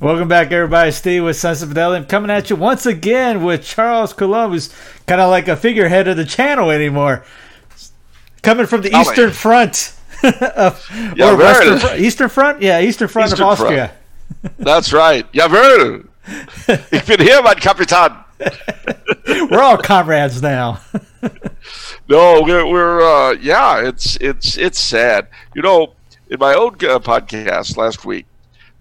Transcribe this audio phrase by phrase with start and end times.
[0.00, 0.92] Welcome back, everybody.
[0.92, 1.98] Steve with Sons of Fidelity.
[2.02, 4.58] I'm coming at you once again with Charles Coulombe,
[5.06, 7.22] kind of like a figurehead of the channel anymore.
[8.40, 8.98] Coming from the me.
[8.98, 9.94] Eastern Front.
[10.24, 12.00] of, Yeah, or Western Front.
[12.00, 12.62] Eastern Front?
[12.62, 13.72] Yeah, Eastern Front Eastern of Front.
[13.74, 13.92] Austria.
[14.58, 15.30] That's right.
[15.32, 16.06] Jawohl.
[16.90, 18.24] Ich bin hier, mein Kapitan.
[19.50, 20.80] We're all comrades now.
[22.08, 25.28] No, we're, we're uh, yeah, it's it's it's sad.
[25.54, 25.92] You know,
[26.28, 28.24] in my own uh, podcast last week,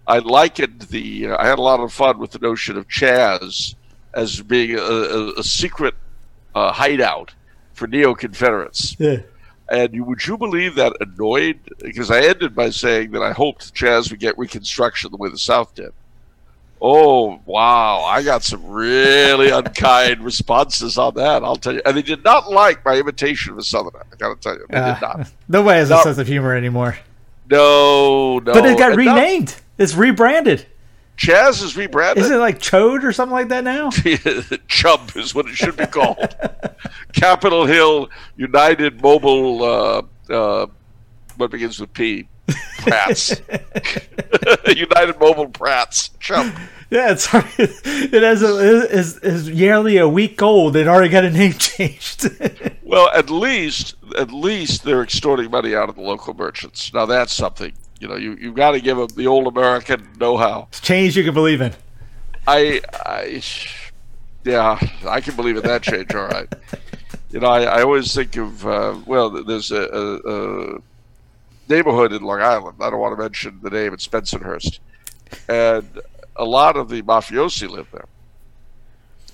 [0.09, 1.27] I likened the.
[1.27, 3.75] Uh, I had a lot of fun with the notion of Chaz
[4.13, 5.93] as being a, a, a secret
[6.55, 7.33] uh, hideout
[7.73, 8.95] for neo Confederates.
[8.99, 9.17] yeah.
[9.71, 11.59] And you, would you believe that annoyed?
[11.77, 15.37] Because I ended by saying that I hoped Chaz would get Reconstruction the way the
[15.37, 15.91] South did.
[16.81, 17.99] Oh wow!
[18.03, 21.43] I got some really unkind responses on that.
[21.43, 24.05] I'll tell you, and they did not like my imitation of a Southerner.
[24.11, 25.31] I got to tell you, they did Uh, not.
[25.49, 26.97] nobody has a sense of humor anymore.
[27.51, 28.53] No, no.
[28.53, 29.55] But it got And not- renamed.
[29.79, 30.67] It's rebranded.
[31.17, 32.23] Chaz is rebranded.
[32.23, 33.89] Is it like Chode or something like that now?
[34.67, 36.35] Chub is what it should be called.
[37.13, 40.67] Capitol Hill United Mobile, uh, uh,
[41.35, 42.27] what begins with P?
[42.79, 43.37] Prats.
[44.77, 46.11] United Mobile Prats.
[46.19, 46.53] Chub.
[46.89, 48.55] Yeah, it's it has a
[48.89, 50.75] is is yearly a week old.
[50.75, 52.29] It already got a name changed.
[52.81, 56.91] Well, at least, at least they're extorting money out of the local merchants.
[56.93, 57.73] Now that's something.
[57.99, 60.67] You know, you you've got to give them the old American know-how.
[60.69, 61.73] It's Change you can believe in.
[62.47, 63.43] I, I,
[64.43, 66.13] yeah, I can believe in that change.
[66.15, 66.47] All right.
[67.31, 70.81] You know, I, I always think of uh, well, there's a, a, a
[71.67, 72.77] neighborhood in Long Island.
[72.79, 73.93] I don't want to mention the name.
[73.93, 74.79] It's Bensonhurst,
[75.47, 75.99] and
[76.35, 78.07] a lot of the mafiosi live there.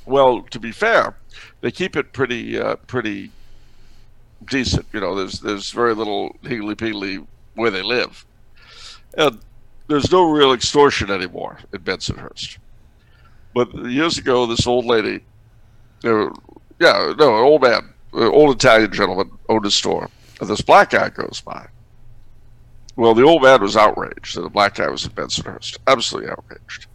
[0.05, 1.15] Well, to be fair,
[1.61, 3.31] they keep it pretty uh, pretty
[4.43, 4.87] decent.
[4.91, 8.25] You know, there's there's very little higgly piggly where they live,
[9.17, 9.39] and
[9.87, 12.57] there's no real extortion anymore in Bensonhurst.
[13.53, 15.23] But years ago, this old lady,
[16.03, 16.29] uh,
[16.79, 20.09] yeah, no, an old man, an old Italian gentleman owned a store,
[20.39, 21.67] and this black guy goes by.
[22.97, 26.87] Well, the old man was outraged that the black guy was in Bensonhurst, absolutely outraged.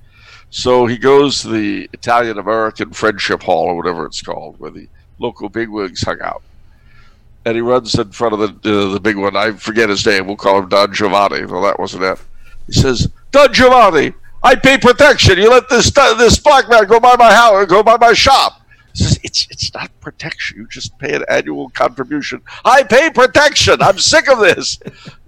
[0.51, 4.89] So he goes to the Italian American Friendship Hall, or whatever it's called, where the
[5.19, 6.43] local bigwigs hung out.
[7.45, 9.35] And he runs in front of the uh, the big one.
[9.35, 10.27] I forget his name.
[10.27, 11.41] We'll call him Don Giovanni.
[11.41, 12.19] No, that wasn't it.
[12.67, 14.13] He says, "Don Giovanni,
[14.43, 15.39] I pay protection.
[15.39, 18.61] You let this this black man go by my house, go by my shop."
[18.95, 20.59] He says, "It's it's not protection.
[20.59, 22.43] You just pay an annual contribution.
[22.65, 23.81] I pay protection.
[23.81, 24.79] I'm sick of this."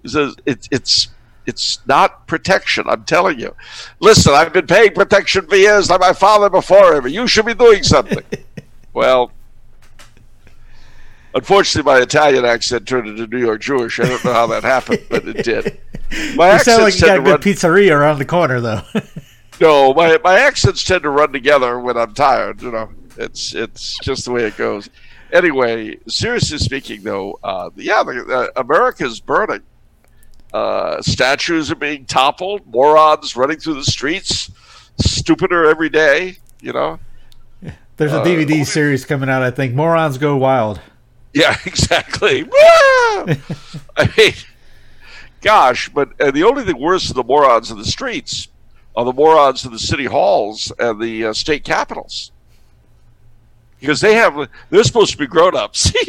[0.02, 1.08] He says, "It's it's."
[1.44, 3.54] It's not protection, I'm telling you.
[3.98, 7.08] Listen, I've been paying protection for years like my father before him.
[7.08, 8.22] You should be doing something.
[8.92, 9.32] well,
[11.34, 13.98] unfortunately, my Italian accent turned into New York Jewish.
[14.00, 15.78] I don't know how that happened, but it did.
[16.36, 17.40] My You sound like you got a to run.
[17.40, 18.82] good pizzeria around the corner, though.
[19.60, 22.62] No, my my accents tend to run together when I'm tired.
[22.62, 24.90] You know, it's it's just the way it goes.
[25.32, 28.24] Anyway, seriously speaking, though, uh, yeah, the,
[28.56, 29.60] uh, America's burning.
[30.52, 32.66] Uh, statues are being toppled.
[32.66, 34.50] Morons running through the streets,
[34.98, 36.38] stupider every day.
[36.60, 36.98] You know.
[37.98, 39.42] There's a Uh, DVD series coming out.
[39.42, 40.80] I think Morons Go Wild.
[41.32, 42.48] Yeah, exactly.
[42.52, 43.38] I
[44.16, 44.32] mean,
[45.40, 48.48] gosh, but the only thing worse than the morons in the streets
[48.94, 52.30] are the morons in the city halls and the uh, state capitals.
[53.80, 55.92] Because they have, they're supposed to be grown ups.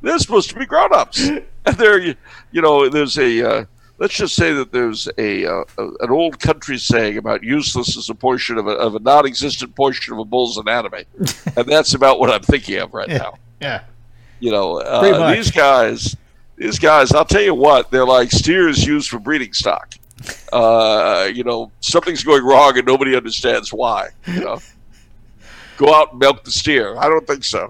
[0.00, 1.28] they're supposed to be grown ups.
[1.28, 3.64] And they're, you know, there's a, uh,
[3.98, 8.08] let's just say that there's a, uh, a an old country saying about useless as
[8.08, 11.04] a portion of a, of a non existent portion of a bull's anatomy.
[11.56, 13.34] and that's about what I'm thinking of right now.
[13.60, 13.82] Yeah.
[14.40, 16.16] You know, uh, these guys,
[16.56, 19.94] these guys, I'll tell you what, they're like steers used for breeding stock.
[20.52, 24.10] Uh, you know, something's going wrong and nobody understands why.
[24.26, 24.60] You know,
[25.76, 26.96] go out and milk the steer.
[26.96, 27.68] I don't think so.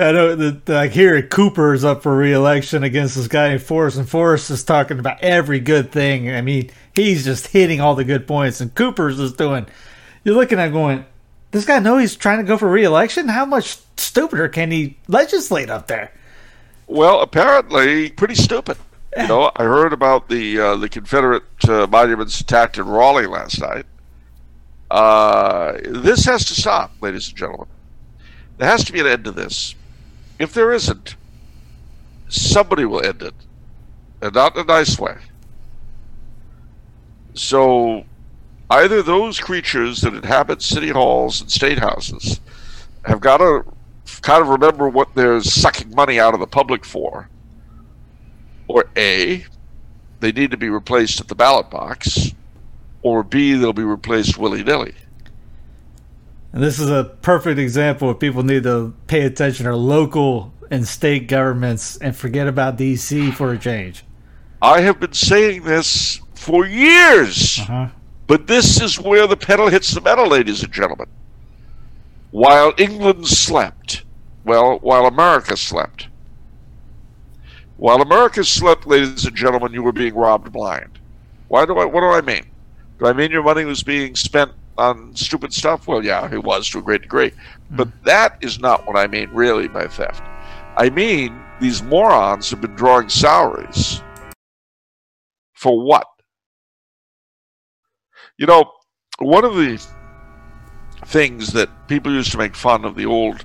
[0.00, 3.98] I know that like here Cooper is up for re-election against this guy named Forest,
[3.98, 6.30] and Forest is talking about every good thing.
[6.30, 9.66] I mean, he's just hitting all the good points, and Cooper's just doing.
[10.24, 11.04] You're looking at going,
[11.50, 13.28] this guy know he's trying to go for re-election.
[13.28, 16.12] How much stupider can he legislate up there?
[16.86, 18.78] Well, apparently, pretty stupid.
[19.16, 23.60] You know, I heard about the uh, the Confederate uh, monuments attacked in Raleigh last
[23.60, 23.86] night.
[24.90, 27.68] Uh, this has to stop, ladies and gentlemen.
[28.58, 29.74] There has to be an end to this.
[30.40, 31.16] If there isn't,
[32.30, 33.34] somebody will end it,
[34.22, 35.16] and not in a nice way.
[37.34, 38.04] So,
[38.70, 42.40] either those creatures that inhabit city halls and state houses
[43.04, 43.64] have got to
[44.22, 47.28] kind of remember what they're sucking money out of the public for,
[48.66, 49.44] or A,
[50.20, 52.32] they need to be replaced at the ballot box,
[53.02, 54.94] or B, they'll be replaced willy nilly.
[56.52, 60.86] And this is a perfect example of people need to pay attention to local and
[60.86, 64.04] state governments and forget about DC for a change.
[64.62, 67.88] I have been saying this for years, Uh-huh.
[68.26, 71.06] but this is where the pedal hits the metal, ladies and gentlemen.
[72.30, 74.04] While England slept,
[74.44, 76.08] well, while America slept,
[77.76, 80.98] while America slept, ladies and gentlemen, you were being robbed blind.
[81.48, 81.84] Why do I?
[81.86, 82.44] What do I mean?
[82.98, 85.86] Do I mean your money was being spent on stupid stuff?
[85.86, 87.32] Well, yeah, it was to a great degree,
[87.70, 90.22] but that is not what I mean really by theft.
[90.76, 94.02] I mean these morons have been drawing salaries
[95.52, 96.06] for what?
[98.38, 98.72] You know,
[99.18, 99.84] one of the
[101.04, 103.44] things that people used to make fun of the old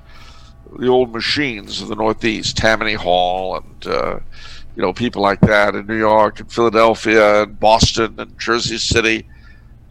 [0.80, 4.20] the old machines of the Northeast, Tammany Hall, and uh,
[4.76, 9.28] you know people like that in New York and Philadelphia and Boston and Jersey City.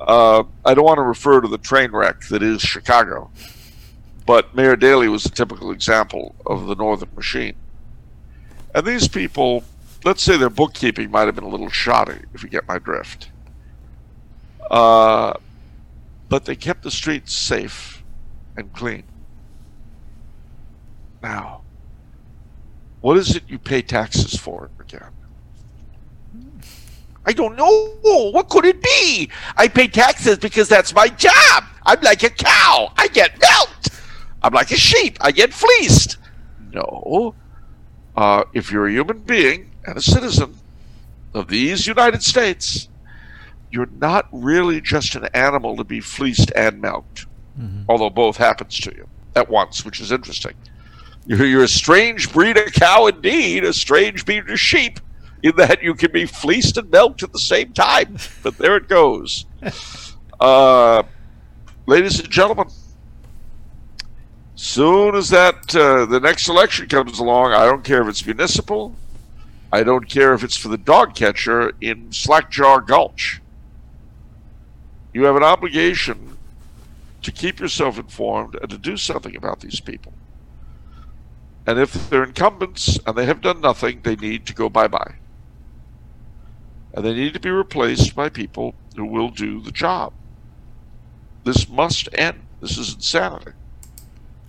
[0.00, 3.30] Uh, I don't want to refer to the train wreck that is Chicago,
[4.26, 7.54] but Mayor Daley was a typical example of the Northern machine.
[8.74, 9.64] And these people,
[10.04, 13.30] let's say their bookkeeping might have been a little shoddy, if you get my drift.
[14.70, 15.34] Uh,
[16.28, 18.02] but they kept the streets safe
[18.56, 19.04] and clean.
[21.22, 21.62] Now,
[23.00, 25.12] what is it you pay taxes for again?
[27.26, 28.30] I don't know.
[28.32, 29.30] What could it be?
[29.56, 31.64] I pay taxes because that's my job.
[31.86, 32.92] I'm like a cow.
[32.96, 33.90] I get milked.
[34.42, 35.16] I'm like a sheep.
[35.20, 36.18] I get fleeced.
[36.72, 37.34] No.
[38.16, 40.54] Uh, if you're a human being and a citizen
[41.32, 42.88] of these United States,
[43.70, 47.26] you're not really just an animal to be fleeced and milked,
[47.88, 50.54] although both happens to you at once, which is interesting.
[51.26, 55.00] You're, you're a strange breed of cow indeed, a strange breed of sheep,
[55.44, 58.16] in that you can be fleeced and milked at the same time.
[58.42, 59.44] But there it goes.
[60.40, 61.02] Uh,
[61.86, 62.68] ladies and gentlemen,
[64.54, 68.96] soon as that uh, the next election comes along, I don't care if it's municipal,
[69.70, 73.42] I don't care if it's for the dog catcher in Slackjaw Gulch.
[75.12, 76.38] You have an obligation
[77.20, 80.14] to keep yourself informed and to do something about these people.
[81.66, 85.16] And if they're incumbents and they have done nothing, they need to go bye bye.
[86.94, 90.12] And they need to be replaced by people who will do the job.
[91.44, 92.40] This must end.
[92.60, 93.50] This is insanity.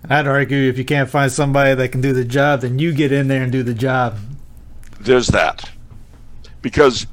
[0.08, 3.10] I'd argue if you can't find somebody that can do the job, then you get
[3.10, 4.18] in there and do the job.
[5.00, 5.68] There's that.
[6.62, 7.06] Because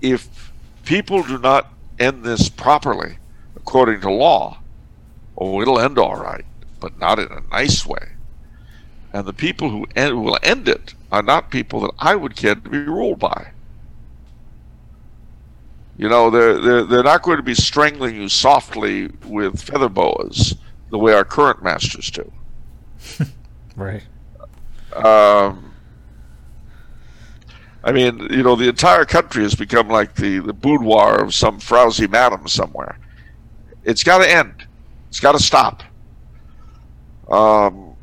[0.00, 0.50] if
[0.84, 3.18] people do not end this properly,
[3.54, 4.58] according to law,
[5.36, 6.44] oh, it'll end all right,
[6.80, 8.12] but not in a nice way.
[9.12, 12.54] And the people who end, will end it are not people that I would care
[12.54, 13.52] to be ruled by.
[15.98, 20.54] You know, they're, they're, they're not going to be strangling you softly with feather boas
[20.90, 22.32] the way our current masters do.
[23.76, 24.02] Right.
[24.92, 25.72] Um,
[27.84, 31.60] I mean, you know, the entire country has become like the, the boudoir of some
[31.60, 32.98] frowsy madam somewhere.
[33.84, 34.66] It's got to end.
[35.08, 35.84] It's got to stop.
[37.30, 37.94] Um,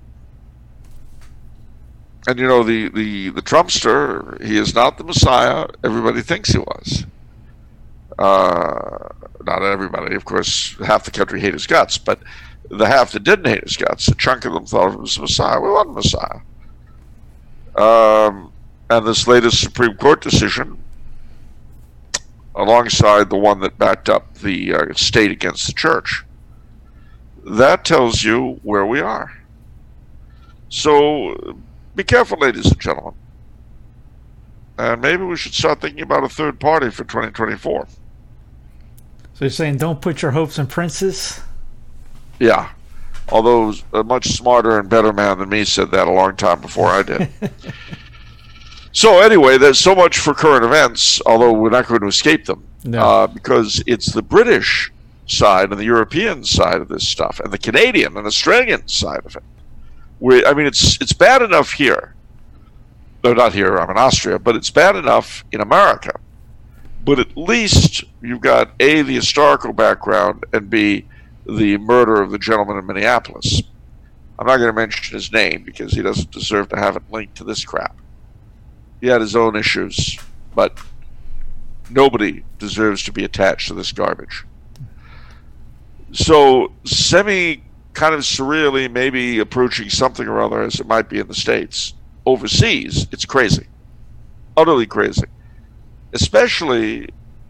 [2.25, 6.59] and you know, the, the, the Trumpster, he is not the Messiah everybody thinks he
[6.59, 7.05] was.
[8.17, 9.09] Uh,
[9.45, 12.19] not everybody, of course, half the country hate his guts, but
[12.69, 15.21] the half that didn't hate his guts, a chunk of them thought he was the
[15.21, 15.59] Messiah.
[15.59, 16.39] He wasn't Messiah.
[17.75, 18.53] Um,
[18.89, 20.81] and this latest Supreme Court decision,
[22.55, 26.23] alongside the one that backed up the uh, state against the church,
[27.43, 29.31] that tells you where we are.
[30.69, 31.57] So
[31.95, 33.13] be careful, ladies and gentlemen.
[34.77, 37.87] And maybe we should start thinking about a third party for 2024.
[39.35, 41.41] So you're saying don't put your hopes in princes?
[42.39, 42.69] Yeah.
[43.29, 46.87] Although a much smarter and better man than me said that a long time before
[46.87, 47.29] I did.
[48.93, 52.63] so anyway, there's so much for current events, although we're not going to escape them,
[52.85, 52.99] No.
[53.01, 54.89] uh, because it's the British
[55.27, 59.35] side and the European side of this stuff, and the Canadian and Australian side of
[59.35, 59.43] it.
[60.21, 62.13] We, I mean, it's it's bad enough here.
[63.23, 63.75] No, not here.
[63.75, 66.17] I'm in Austria, but it's bad enough in America.
[67.05, 71.05] But at least you've got a the historical background and b
[71.47, 73.61] the murder of the gentleman in Minneapolis.
[74.39, 77.35] I'm not going to mention his name because he doesn't deserve to have it linked
[77.35, 77.95] to this crap.
[78.99, 80.17] He had his own issues,
[80.55, 80.79] but
[81.91, 84.43] nobody deserves to be attached to this garbage.
[86.11, 91.27] So, semi kind of surreally, maybe approaching something or other as it might be in
[91.27, 91.93] the States,
[92.25, 93.67] overseas, it's crazy.
[94.57, 95.25] Utterly crazy.
[96.15, 97.09] Especially,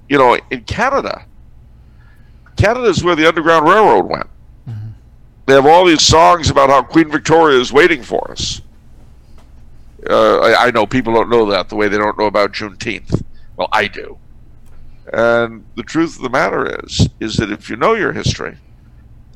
[0.10, 1.25] you know, in Canada.
[2.57, 4.27] Canada is where the Underground Railroad went.
[5.45, 8.62] They have all these songs about how Queen Victoria is waiting for us.
[10.10, 13.24] Uh, I, I know people don't know that the way they don't know about Juneteenth.
[13.55, 14.17] Well, I do.
[15.13, 18.57] And the truth of the matter is, is that if you know your history,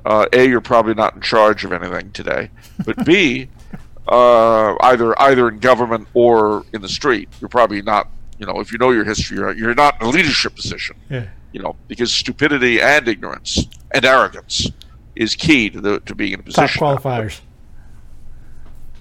[0.05, 2.50] uh, a you're probably not in charge of anything today,
[2.86, 3.50] but b
[4.07, 8.09] uh, either either in government or in the street, you're probably not.
[8.39, 11.27] You know, if you know your history, you're, you're not in a leadership position Yeah.
[11.51, 14.72] you know, because stupidity and ignorance and arrogance
[15.15, 16.81] is key to the to being in a Top position.
[16.81, 17.41] qualifiers.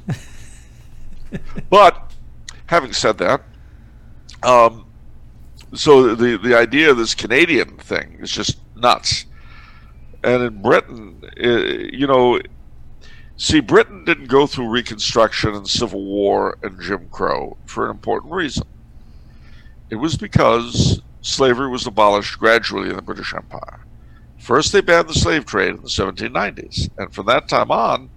[1.70, 2.10] But
[2.66, 3.42] having said that,
[4.42, 4.86] um,
[5.74, 9.26] so the the idea of this Canadian thing is just nuts.
[10.24, 12.40] And in Britain, uh, you know,
[13.36, 18.32] see, Britain didn't go through Reconstruction and Civil War and Jim Crow for an important
[18.32, 18.66] reason.
[19.90, 23.80] It was because slavery was abolished gradually in the British Empire.
[24.38, 28.10] First, they banned the slave trade in the 1790s, and from that time on,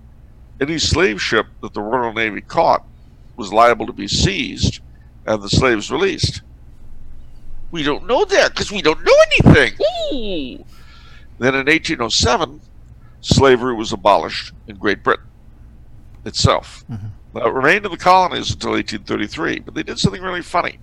[0.60, 2.86] any slave ship that the Royal Navy caught
[3.36, 4.80] was liable to be seized
[5.26, 6.42] and the slaves released.
[7.72, 9.74] We don't know that because we don't know anything.
[10.14, 10.66] Ooh.
[11.40, 12.62] Then in 1807,
[13.22, 15.26] slavery was abolished in Great Britain
[16.26, 16.84] itself.
[16.92, 17.08] Mm-hmm.
[17.34, 20.80] Now, it remained in the colonies until 1833, but they did something really funny.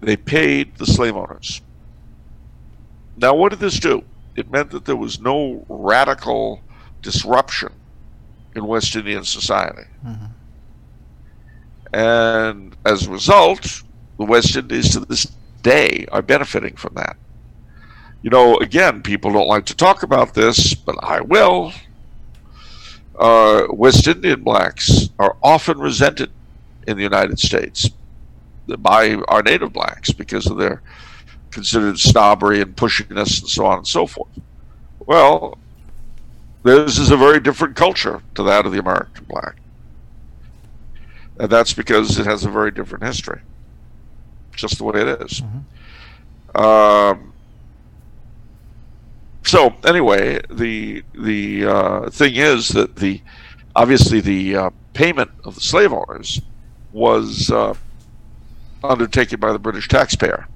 [0.00, 1.60] They paid the slave owners.
[3.16, 4.02] Now, what did this do?
[4.36, 6.62] It meant that there was no radical
[7.02, 7.72] disruption
[8.56, 9.82] in West Indian society.
[11.92, 13.82] And as a result,
[14.18, 15.26] the West Indies to this
[15.62, 17.16] day are benefiting from that.
[18.22, 21.72] You know, again, people don't like to talk about this, but I will.
[23.18, 26.30] Uh, West Indian blacks are often resented
[26.86, 27.90] in the United States
[28.78, 30.82] by our native blacks because of their
[31.50, 34.30] considered snobbery and pushiness and so on and so forth.
[35.06, 35.58] Well,
[36.62, 39.56] this is a very different culture to that of the American black.
[41.38, 43.40] And that's because it has a very different history.
[44.54, 45.42] Just the way it is.
[46.54, 47.32] Um,
[49.44, 53.22] so anyway, the the uh, thing is that the
[53.74, 56.42] obviously the uh, payment of the slave owners
[56.92, 57.74] was uh,
[58.82, 60.46] undertaken by the British taxpayer.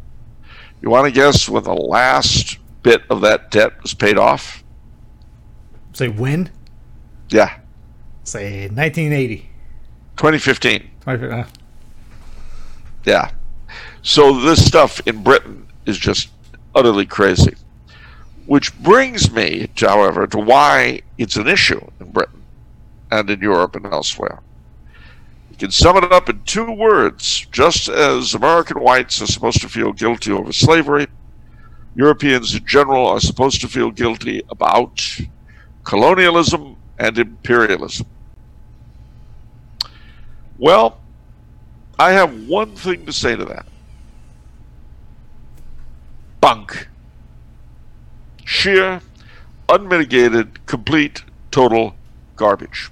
[0.82, 4.62] You want to guess when the last bit of that debt was paid off?
[5.92, 6.50] Say when?
[7.30, 7.58] Yeah,
[8.24, 9.48] Say 1980.
[10.16, 10.90] 2015.
[11.06, 11.44] Uh,
[13.04, 13.30] Yeah.
[14.02, 16.30] So this stuff in Britain is just
[16.74, 17.54] utterly crazy.
[18.46, 22.42] Which brings me, to, however, to why it's an issue in Britain
[23.10, 24.40] and in Europe and elsewhere.
[25.54, 27.46] You can sum it up in two words.
[27.52, 31.06] Just as American whites are supposed to feel guilty over slavery,
[31.94, 35.00] Europeans in general are supposed to feel guilty about
[35.84, 38.08] colonialism and imperialism.
[40.58, 40.98] Well,
[42.00, 43.66] I have one thing to say to that.
[46.40, 46.88] Bunk.
[48.44, 49.02] Sheer,
[49.68, 51.94] unmitigated, complete, total
[52.34, 52.90] garbage.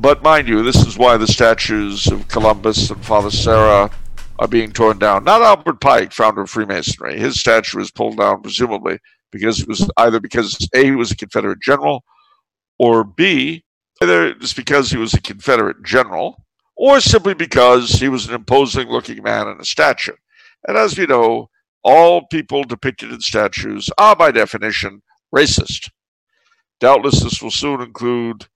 [0.00, 3.90] But mind you, this is why the statues of Columbus and Father Serra
[4.38, 5.24] are being torn down.
[5.24, 7.18] Not Albert Pike, founder of Freemasonry.
[7.18, 9.00] His statue was pulled down, presumably,
[9.32, 12.04] because it was either because A, he was a Confederate general,
[12.78, 13.64] or B,
[14.00, 16.44] either just because he was a Confederate general,
[16.76, 20.14] or simply because he was an imposing looking man in a statue.
[20.68, 21.50] And as we know,
[21.82, 25.02] all people depicted in statues are by definition
[25.34, 25.90] racist.
[26.78, 28.46] Doubtless this will soon include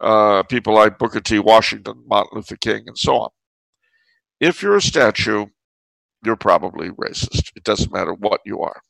[0.00, 1.38] uh, people like Booker T.
[1.38, 3.30] Washington, Martin Luther King, and so on.
[4.40, 5.46] If you're a statue,
[6.24, 7.50] you're probably racist.
[7.56, 8.80] It doesn't matter what you are.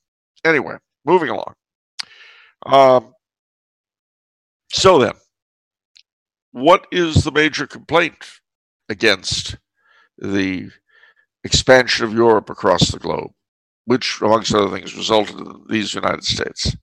[0.45, 1.55] Anyway, moving along.
[2.67, 3.15] Um,
[4.71, 5.13] so then,
[6.53, 8.41] what is the major complaint
[8.89, 9.57] against
[10.19, 10.71] the
[11.45, 13.31] expansion of Europe across the globe,
[13.85, 16.77] which, amongst other things, resulted in these United States?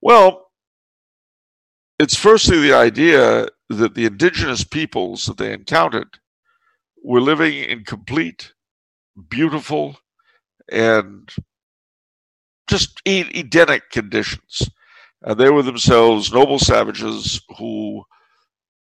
[0.00, 0.51] Well,
[2.02, 6.18] it's firstly the idea that the indigenous peoples that they encountered
[7.04, 8.52] were living in complete,
[9.28, 9.96] beautiful,
[10.70, 11.30] and
[12.66, 14.68] just Edenic conditions.
[15.22, 18.02] And they were themselves noble savages who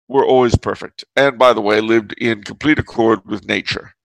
[0.07, 1.03] were always perfect.
[1.17, 3.95] And by the way, lived in complete accord with nature.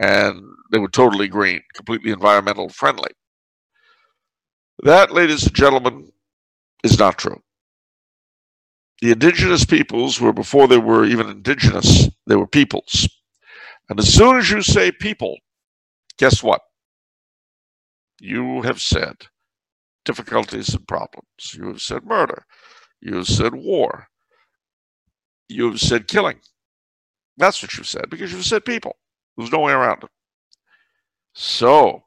[0.00, 0.42] And
[0.72, 3.10] they were totally green, completely environmental friendly.
[4.82, 6.10] That, ladies and gentlemen,
[6.82, 7.40] is not true.
[9.02, 13.08] The indigenous peoples were before they were even indigenous, they were peoples.
[13.88, 15.36] And as soon as you say people,
[16.18, 16.62] guess what?
[18.20, 19.16] You have said
[20.04, 21.54] difficulties and problems.
[21.54, 22.46] You have said murder.
[23.00, 24.08] You have said war.
[25.48, 26.40] You have said killing.
[27.36, 28.96] That's what you've said because you've said people.
[29.36, 30.10] There's no way around it.
[31.34, 32.05] So,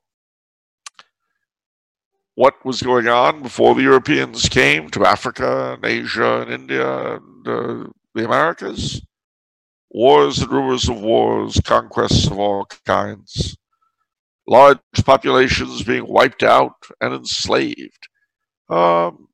[2.39, 7.46] what was going on before the Europeans came to Africa and Asia and India and
[7.46, 7.84] uh,
[8.15, 9.01] the Americas?
[9.91, 13.58] Wars and rumors of wars, conquests of all kinds,
[14.48, 18.08] large populations being wiped out and enslaved.
[18.69, 19.27] Um,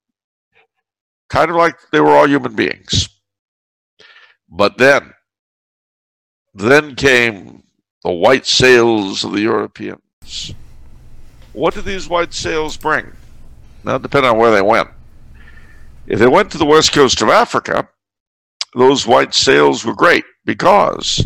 [1.29, 3.07] kind of like they were all human beings.
[4.49, 5.13] But then,
[6.55, 7.65] then came
[8.03, 10.55] the white sails of the Europeans.
[11.55, 13.13] What did these white sails bring?
[13.85, 14.89] Now, depending on where they went.
[16.05, 17.87] If they went to the west coast of Africa,
[18.75, 21.25] those white sails were great because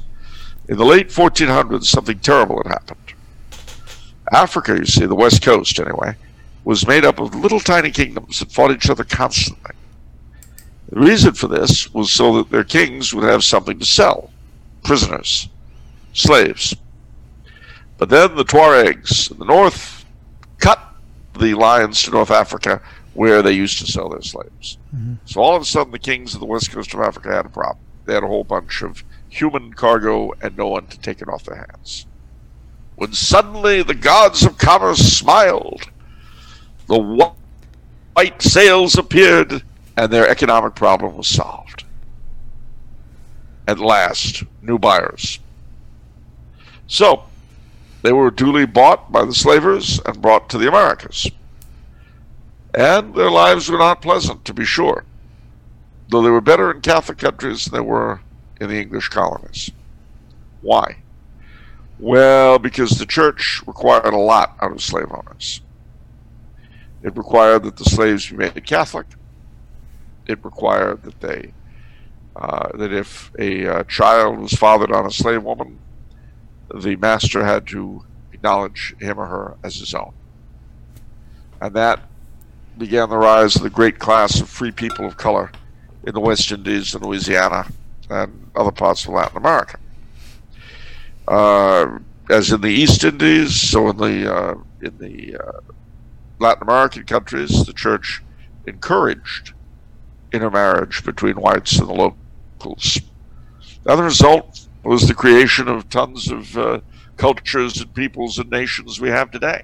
[0.67, 3.13] in the late 1400s, something terrible had happened.
[4.31, 6.15] Africa, you see, the west coast anyway,
[6.63, 9.71] was made up of little tiny kingdoms that fought each other constantly.
[10.89, 14.29] The reason for this was so that their kings would have something to sell
[14.83, 15.49] prisoners,
[16.13, 16.75] slaves.
[17.97, 19.98] But then the Tuaregs in the north
[21.39, 22.81] the lions to North Africa
[23.13, 24.77] where they used to sell their slaves.
[24.95, 25.15] Mm-hmm.
[25.25, 27.49] So all of a sudden, the kings of the west coast of Africa had a
[27.49, 27.83] problem.
[28.05, 31.43] They had a whole bunch of human cargo and no one to take it off
[31.43, 32.05] their hands.
[32.95, 35.89] When suddenly the gods of commerce smiled,
[36.87, 37.33] the
[38.15, 39.63] white sails appeared
[39.95, 41.83] and their economic problem was solved.
[43.67, 45.39] At last, new buyers.
[46.87, 47.23] So,
[48.01, 51.29] they were duly bought by the slavers and brought to the Americas.
[52.73, 55.03] And their lives were not pleasant, to be sure,
[56.09, 58.21] though they were better in Catholic countries than they were
[58.61, 59.71] in the English colonies.
[60.61, 60.97] Why?
[61.97, 65.61] Well, because the church required a lot out of slave owners.
[67.01, 69.07] It required that the slaves be made Catholic
[70.29, 71.51] it required that they
[72.35, 75.77] uh, that if a uh, child was fathered on a slave woman,
[76.73, 78.03] the master had to
[78.33, 80.13] acknowledge him or her as his own,
[81.61, 81.99] and that
[82.77, 85.51] began the rise of the great class of free people of color
[86.05, 87.65] in the West Indies and Louisiana
[88.09, 89.77] and other parts of Latin America.
[91.27, 95.59] Uh, as in the East Indies, so in the uh, in the uh,
[96.39, 98.21] Latin American countries, the church
[98.65, 99.53] encouraged
[100.31, 102.99] intermarriage between whites and the locals.
[103.85, 106.79] Now, The result was the creation of tons of uh,
[107.17, 109.63] cultures and peoples and nations we have today.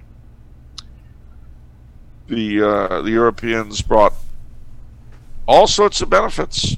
[2.27, 4.13] The uh, the Europeans brought
[5.47, 6.75] all sorts of benefits.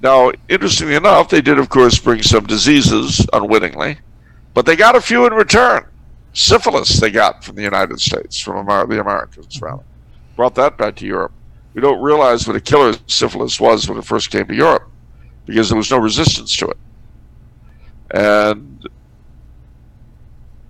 [0.00, 3.98] Now, interestingly enough, they did, of course, bring some diseases unwittingly,
[4.54, 5.86] but they got a few in return.
[6.32, 9.82] Syphilis they got from the United States, from Amer- the Americans, rather.
[10.36, 11.32] Brought that back to Europe
[11.78, 14.90] we don't realize what a killer syphilis was when it first came to Europe
[15.46, 16.76] because there was no resistance to it.
[18.10, 18.88] And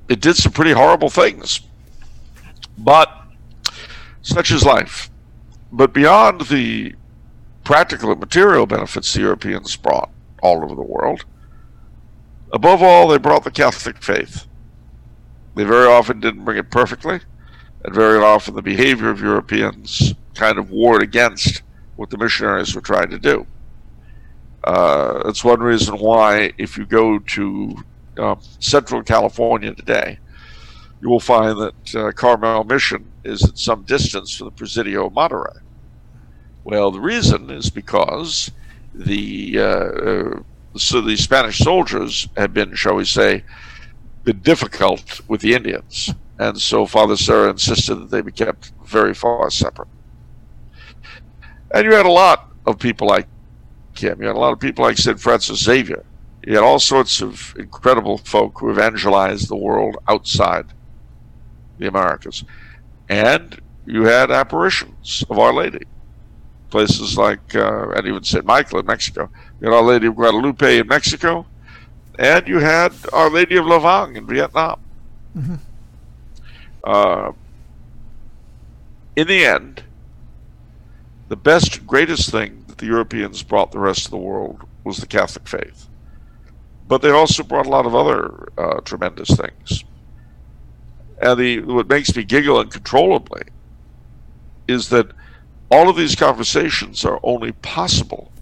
[0.08, 1.60] it did some pretty horrible things.
[2.76, 3.12] But
[4.22, 5.10] such is life.
[5.70, 6.94] But beyond the
[7.64, 10.10] practical and material benefits the Europeans brought
[10.42, 11.24] all over the world,
[12.52, 14.46] above all, they brought the Catholic faith.
[15.54, 17.20] They very often didn't bring it perfectly,
[17.84, 21.62] and very often the behavior of Europeans kind of warred against
[21.96, 23.46] what the missionaries were trying to do.
[24.68, 27.74] Uh, that's one reason why, if you go to
[28.18, 30.18] uh, Central California today,
[31.00, 35.14] you will find that uh, Carmel Mission is at some distance from the Presidio of
[35.14, 35.62] Monterey.
[36.64, 38.50] Well, the reason is because
[38.94, 40.42] the uh, uh,
[40.76, 43.44] so the Spanish soldiers had been, shall we say,
[44.24, 49.14] been difficult with the Indians, and so Father Serra insisted that they be kept very
[49.14, 49.88] far separate.
[51.72, 53.28] And you had a lot of people like
[53.98, 54.20] him.
[54.20, 55.20] You had a lot of people like St.
[55.20, 56.04] Francis Xavier.
[56.46, 60.66] You had all sorts of incredible folk who evangelized the world outside
[61.78, 62.44] the Americas.
[63.08, 65.84] And you had apparitions of Our Lady.
[66.70, 68.44] Places like, uh, and even St.
[68.44, 69.30] Michael in Mexico.
[69.60, 71.46] You had Our Lady of Guadalupe in Mexico.
[72.18, 74.80] And you had Our Lady of La Vang in Vietnam.
[75.36, 75.54] Mm-hmm.
[76.84, 77.32] Uh,
[79.16, 79.82] in the end,
[81.28, 85.46] the best, greatest thing the Europeans brought the rest of the world was the Catholic
[85.46, 85.88] faith.
[86.86, 89.84] But they also brought a lot of other uh, tremendous things.
[91.20, 93.42] And the, what makes me giggle uncontrollably
[94.66, 95.10] is that
[95.70, 98.32] all of these conversations are only possible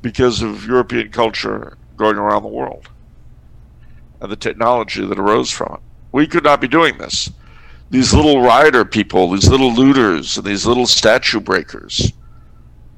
[0.00, 2.88] because of European culture going around the world
[4.20, 5.80] and the technology that arose from it.
[6.12, 7.30] We could not be doing this.
[7.90, 12.12] These little rider people, these little looters, and these little statue breakers.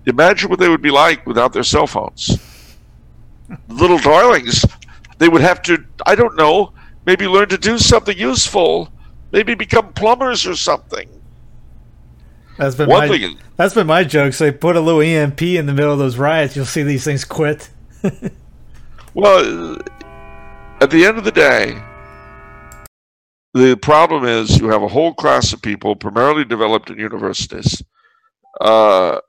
[0.08, 2.38] Imagine what they would be like without their cell phones.
[3.68, 4.64] little darlings,
[5.18, 6.72] they would have to, I don't know,
[7.06, 8.90] maybe learn to do something useful,
[9.32, 11.08] maybe become plumbers or something.
[12.56, 14.32] That's been One my, thing, that's been my joke.
[14.32, 17.24] So put a little EMP in the middle of those riots, you'll see these things
[17.24, 17.70] quit.
[19.14, 19.78] well,
[20.80, 21.80] at the end of the day,
[23.54, 27.82] the problem is you have a whole class of people, primarily developed in universities,
[28.60, 29.20] uh,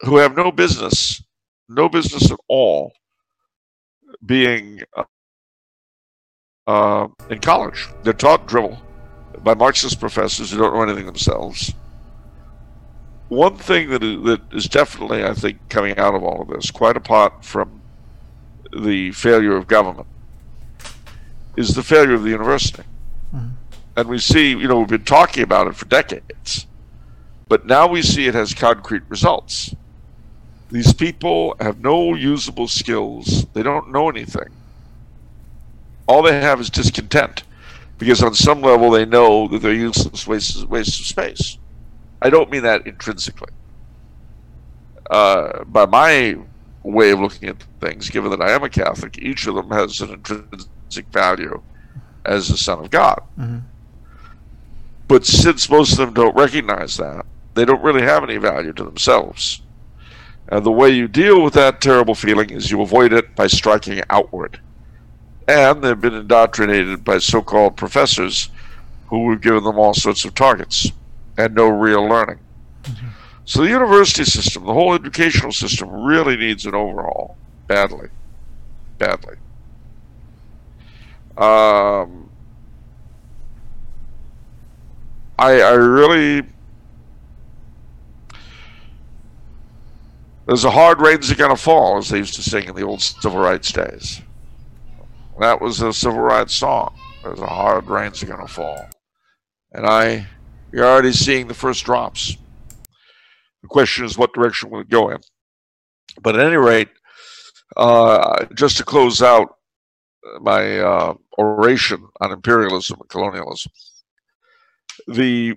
[0.00, 1.22] who have no business,
[1.68, 2.92] no business at all,
[4.24, 5.04] being uh,
[6.66, 7.88] uh, in college.
[8.02, 8.80] They're taught drivel
[9.42, 11.74] by Marxist professors who don't know anything themselves.
[13.28, 16.70] One thing that is, that is definitely, I think, coming out of all of this,
[16.70, 17.82] quite apart from
[18.76, 20.06] the failure of government,
[21.56, 22.84] is the failure of the university.
[23.34, 23.48] Mm-hmm.
[23.96, 26.66] And we see, you know, we've been talking about it for decades,
[27.48, 29.74] but now we see it has concrete results.
[30.70, 34.48] These people have no usable skills, they don't know anything.
[36.06, 37.42] All they have is discontent
[37.98, 41.58] because on some level they know that they're useless wastes, wastes of space.
[42.20, 43.52] I don't mean that intrinsically.
[45.10, 46.36] Uh, by my
[46.82, 50.00] way of looking at things, given that I am a Catholic, each of them has
[50.00, 51.62] an intrinsic value
[52.24, 53.22] as a son of God.
[53.38, 53.58] Mm-hmm.
[55.06, 58.84] But since most of them don't recognize that, they don't really have any value to
[58.84, 59.62] themselves.
[60.48, 64.00] And the way you deal with that terrible feeling is you avoid it by striking
[64.08, 64.60] outward.
[65.46, 68.48] And they've been indoctrinated by so called professors
[69.08, 70.90] who have given them all sorts of targets
[71.36, 72.38] and no real learning.
[72.82, 73.08] Mm-hmm.
[73.44, 78.08] So the university system, the whole educational system, really needs an overhaul badly.
[78.98, 79.36] Badly.
[81.36, 82.28] Um,
[85.38, 86.42] I, I really
[90.48, 93.02] there's a hard rain's are gonna fall, as they used to sing in the old
[93.02, 94.20] civil rights days.
[95.38, 96.98] That was a civil rights song.
[97.22, 98.88] There's a hard rain's are gonna fall,
[99.72, 100.26] and I
[100.72, 102.36] you're already seeing the first drops.
[103.62, 105.18] The question is, what direction will it go in?
[106.22, 106.88] But at any rate,
[107.76, 109.56] uh, just to close out
[110.40, 113.70] my uh, oration on imperialism and colonialism
[115.06, 115.54] the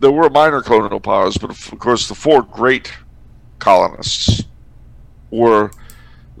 [0.00, 2.92] there were minor colonial powers, but of course the four great
[3.58, 4.44] colonists
[5.30, 5.70] were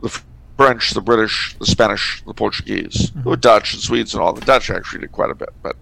[0.02, 0.20] the
[0.56, 3.30] French, the British, the Spanish, the Portuguese, mm-hmm.
[3.30, 4.32] the Dutch and Swedes and all.
[4.32, 5.76] The Dutch actually did quite a bit, but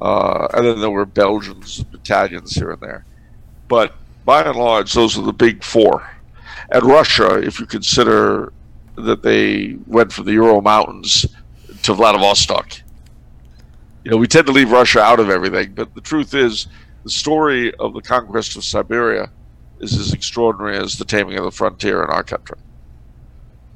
[0.00, 3.04] uh, and then there were Belgians, Italians here and there.
[3.68, 6.08] But by and large, those are the big four.
[6.70, 8.52] And Russia, if you consider
[8.96, 11.26] that they went from the Ural Mountains
[11.82, 12.80] to Vladivostok,
[14.04, 16.66] you know, we tend to leave Russia out of everything, but the truth is,
[17.04, 19.30] the story of the conquest of Siberia
[19.84, 22.58] is as extraordinary as the taming of the frontier in our country,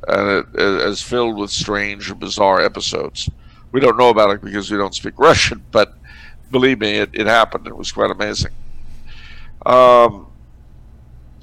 [0.06, 3.28] and it, is filled with strange and bizarre episodes.
[3.72, 5.94] We don't know about it because we don't speak Russian, but
[6.50, 7.66] believe me, it, it happened.
[7.66, 8.52] It was quite amazing.
[9.66, 10.26] Um,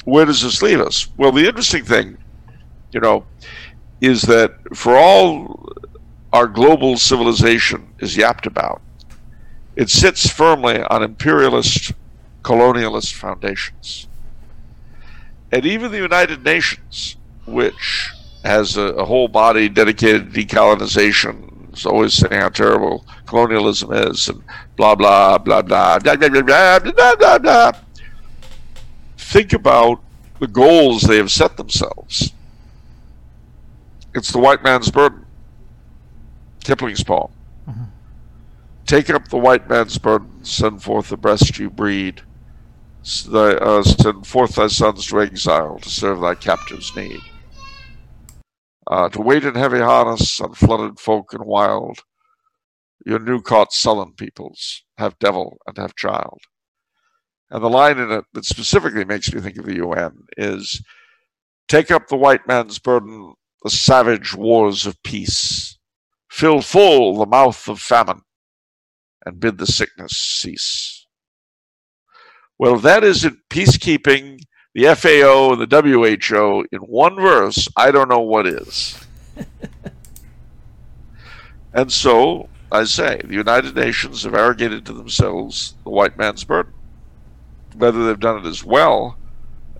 [0.06, 1.08] where does this leave us?
[1.18, 2.18] Well, the interesting thing,
[2.92, 3.26] you know,
[4.02, 5.74] is that for all
[6.36, 8.82] our global civilization is yapped about.
[9.78, 11.94] It sits firmly on imperialist,
[12.44, 14.10] colonialist foundations.
[15.56, 17.16] And even the United Nations,
[17.46, 18.12] which
[18.44, 24.28] has a, a whole body dedicated to decolonization, is always saying how terrible colonialism is
[24.28, 24.44] and
[24.76, 27.72] blah, blah, blah, blah, blah, blah, blah, blah, blah, blah.
[29.18, 30.02] Think about
[30.42, 32.34] the goals they have set themselves.
[34.14, 35.26] It's the white man's burden.
[36.66, 37.32] Kipling's poem.
[37.66, 37.84] Mm-hmm.
[38.86, 42.24] Take up the white man's burden, send forth the breast you breed.
[43.06, 47.20] Thy, uh, send forth thy sons to exile to serve thy captives' need.
[48.88, 52.00] Uh, to wait in heavy harness on flooded folk and wild,
[53.06, 56.40] your new caught sullen peoples, have devil and have child.
[57.52, 60.82] And the line in it that specifically makes me think of the UN is
[61.68, 65.78] Take up the white man's burden, the savage wars of peace.
[66.30, 68.22] Fill full the mouth of famine,
[69.26, 71.05] and bid the sickness cease.
[72.58, 78.10] Well, if that isn't peacekeeping, the FAO, and the WHO in one verse, I don't
[78.10, 78.98] know what is.
[81.74, 86.74] and so, I say, the United Nations have arrogated to themselves the white man's burden.
[87.76, 89.18] Whether they've done it as well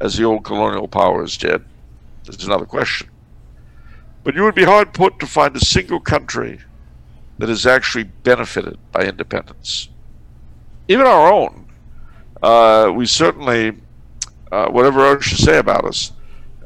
[0.02, 1.64] as the old colonial powers did
[2.28, 3.10] is another question.
[4.24, 6.60] But you would be hard put to find a single country
[7.38, 9.90] that has actually benefited by independence.
[10.88, 11.65] Even our own.
[12.46, 13.76] Uh, we certainly,
[14.52, 16.12] uh, whatever you say about us,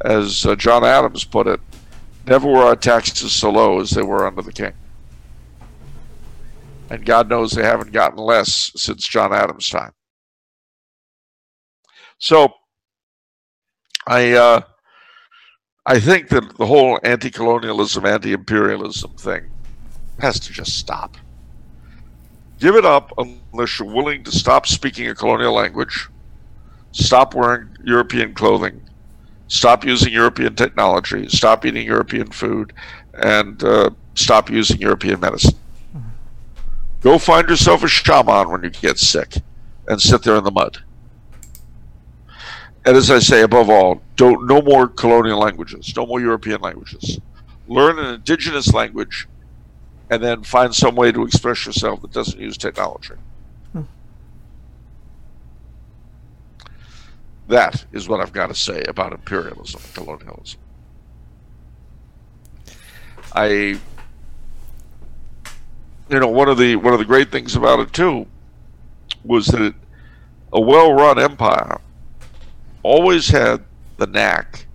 [0.01, 1.61] as uh, John Adams put it,
[2.27, 4.73] never were our taxes so low as they were under the king.
[6.89, 9.93] And God knows they haven't gotten less since John Adams' time.
[12.17, 12.49] So,
[14.05, 14.61] I uh,
[15.85, 19.49] I think that the whole anti-colonialism, anti-imperialism thing
[20.19, 21.15] has to just stop.
[22.59, 26.09] Give it up unless you're willing to stop speaking a colonial language,
[26.91, 28.81] stop wearing European clothing,
[29.47, 32.73] stop using European technology, stop eating European food,
[33.13, 35.57] and uh, stop using European medicine.
[37.01, 39.35] Go find yourself a shaman when you get sick
[39.87, 40.79] and sit there in the mud.
[42.85, 47.19] And as I say, above all, don't no more colonial languages, no more European languages.
[47.67, 49.27] Learn an indigenous language
[50.09, 53.13] and then find some way to express yourself that doesn't use technology.
[53.73, 53.81] Hmm.
[57.47, 60.59] That is what I've got to say about imperialism and colonialism.
[63.33, 63.79] I
[66.09, 68.25] you know one of the one of the great things about it too
[69.23, 69.75] was that it,
[70.51, 71.79] a well-run empire
[72.81, 73.63] always had
[73.97, 74.65] the knack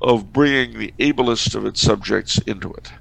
[0.00, 2.92] of bringing the ablest of its subjects into it,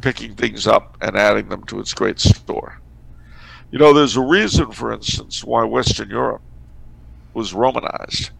[0.00, 2.80] picking things up and adding them to its great store.
[3.70, 6.42] You know, there's a reason, for instance, why Western Europe
[7.34, 8.30] was Romanized,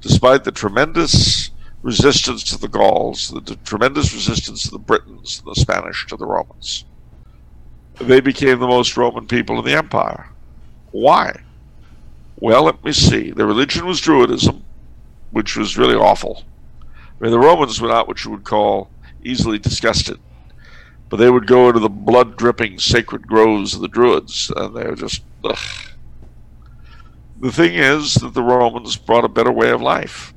[0.00, 1.50] despite the tremendous
[1.82, 6.26] resistance to the Gauls, the, the tremendous resistance to the Britons, the Spanish to the
[6.26, 6.84] Romans.
[8.00, 10.28] They became the most Roman people in the empire.
[10.90, 11.40] Why?
[12.36, 13.30] Well, let me see.
[13.30, 14.62] Their religion was Druidism,
[15.30, 16.44] which was really awful.
[16.82, 18.88] I mean, the Romans were not what you would call
[19.22, 20.18] easily disgusted,
[21.10, 24.84] but they would go into the blood dripping sacred groves of the Druids, and they
[24.84, 25.58] were just, ugh.
[27.40, 30.32] The thing is that the Romans brought a better way of life.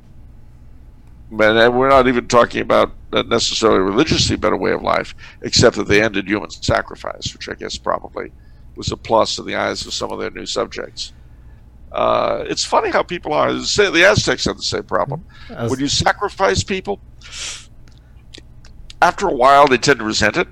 [1.30, 5.88] And we're not even talking about a necessarily religiously better way of life, except that
[5.88, 8.32] they ended human sacrifice, which I guess probably
[8.76, 11.14] was a plus in the eyes of some of their new subjects.
[11.92, 13.60] Uh, it's funny how people are.
[13.60, 15.26] Say the Aztecs had the same problem.
[15.70, 17.00] When you sacrifice people,
[19.04, 20.48] after a while they tend to resent it.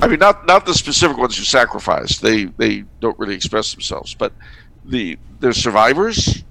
[0.00, 2.18] I mean, not not the specific ones you sacrifice.
[2.18, 4.32] They they don't really express themselves, but
[4.84, 6.42] the the survivors,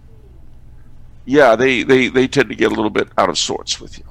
[1.25, 4.05] yeah, they they they tend to get a little bit out of sorts with you.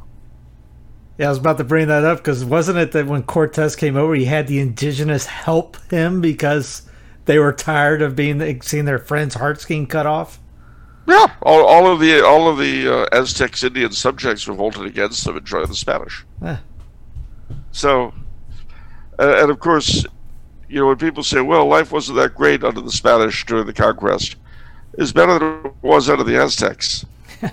[1.19, 3.97] Yeah, I was about to bring that up because wasn't it that when Cortez came
[3.97, 6.83] over, he had the indigenous help him because
[7.27, 10.41] they were tired of being seeing their friends' hearts getting cut off?
[11.07, 15.37] Yeah, all, all of the all of the uh, Aztecs Indian subjects revolted against them
[15.37, 16.25] and joined the Spanish.
[16.45, 16.57] Eh.
[17.73, 18.15] So,
[19.19, 20.05] and, and of course,
[20.69, 23.73] you know when people say, "Well, life wasn't that great under the Spanish during the
[23.73, 24.37] conquest,"
[24.95, 27.05] it's better than it was under the Aztecs.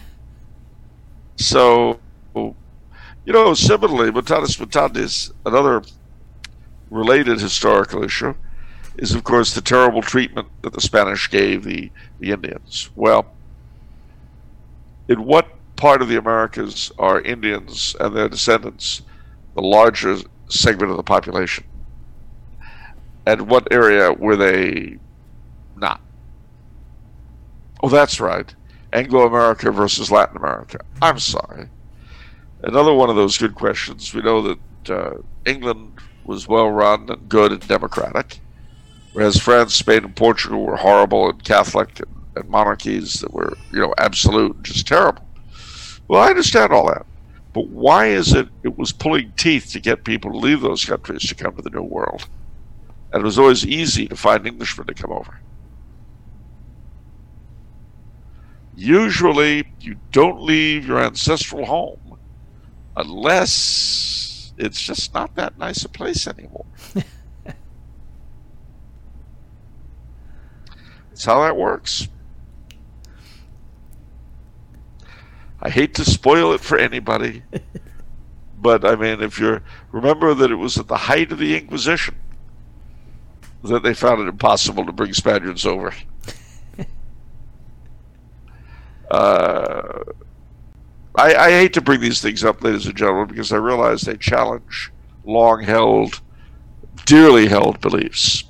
[1.36, 2.00] so,
[2.36, 2.54] you
[3.26, 5.84] know, similarly, mutatis mutandis, another
[6.89, 8.34] related historical issue,
[8.97, 12.89] is of course the terrible treatment that the Spanish gave the, the Indians.
[12.95, 13.26] Well,
[15.08, 19.02] in what part of the Americas are Indians and their descendants
[19.56, 20.17] the larger
[20.51, 21.63] segment of the population?
[23.25, 24.97] And what area were they
[25.75, 26.01] not?
[27.83, 28.53] Oh, that's right.
[28.93, 30.79] Anglo America versus Latin America.
[31.01, 31.69] I'm sorry.
[32.63, 34.13] Another one of those good questions.
[34.13, 35.93] We know that uh, England
[36.25, 38.39] was well run and good and democratic,
[39.13, 43.79] whereas France, Spain, and Portugal were horrible and Catholic and, and monarchies that were, you
[43.79, 45.27] know, absolute just terrible.
[46.07, 47.05] Well, I understand all that.
[47.53, 51.27] But why is it it was pulling teeth to get people to leave those countries
[51.27, 52.27] to come to the New World?
[53.11, 55.41] And it was always easy to find Englishmen to come over.
[58.81, 62.17] usually you don't leave your ancestral home
[62.95, 66.65] unless it's just not that nice a place anymore.
[71.09, 72.07] That's how that works.
[75.62, 77.43] I hate to spoil it for anybody,
[78.58, 82.15] but I mean, if you're remember that it was at the height of the Inquisition
[83.63, 85.93] that they found it impossible to bring Spaniards over.
[89.12, 90.04] uh,
[91.15, 94.17] I, I hate to bring these things up, ladies and gentlemen, because I realize they
[94.17, 94.91] challenge
[95.26, 96.21] long held,
[97.06, 98.45] dearly held beliefs.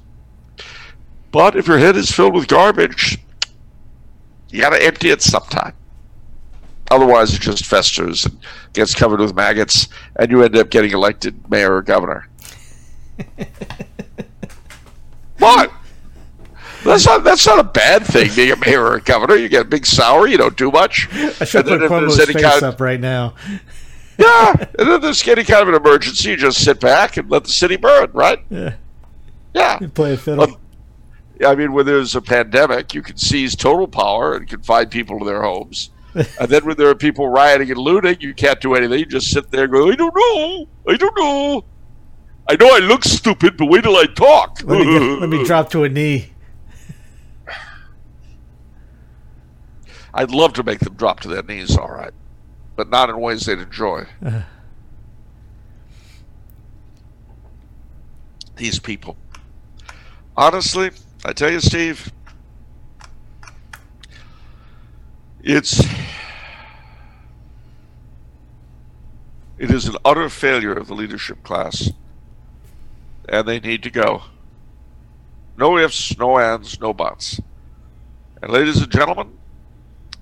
[1.31, 3.17] But if your head is filled with garbage,
[4.49, 5.73] you gotta empty it sometime.
[6.91, 8.37] Otherwise, it just festers and
[8.73, 12.27] gets covered with maggots, and you end up getting elected mayor or governor.
[15.39, 15.71] what?
[16.83, 19.35] That's not that's not a bad thing being a mayor or a governor.
[19.35, 21.07] You get a big salary, you don't do much.
[21.13, 23.35] I should put Cuomo's face kind- up right now.
[24.17, 27.43] Yeah, and then there's any kind of an emergency, you just sit back and let
[27.45, 28.43] the city burn, right?
[28.49, 28.73] Yeah,
[29.53, 29.77] Yeah.
[29.79, 30.43] you play a fiddle.
[30.43, 30.57] Um,
[31.45, 35.25] I mean, when there's a pandemic, you can seize total power and confine people to
[35.25, 35.89] their homes.
[36.13, 38.99] And then when there are people rioting and looting, you can't do anything.
[38.99, 40.67] You just sit there and go, I don't know.
[40.87, 41.63] I don't know.
[42.49, 44.61] I know I look stupid, but wait till I talk.
[44.63, 46.33] let me get, let me drop to a knee.
[50.13, 52.11] I'd love to make them drop to their knees, all right,
[52.75, 54.05] but not in ways they'd enjoy.
[58.57, 59.15] These people.
[60.35, 60.91] Honestly,
[61.23, 62.11] I tell you, Steve,
[65.43, 65.79] it's
[69.57, 71.91] it is an utter failure of the leadership class,
[73.29, 74.23] and they need to go.
[75.57, 77.39] No ifs, no ands, no buts.
[78.41, 79.37] And ladies and gentlemen,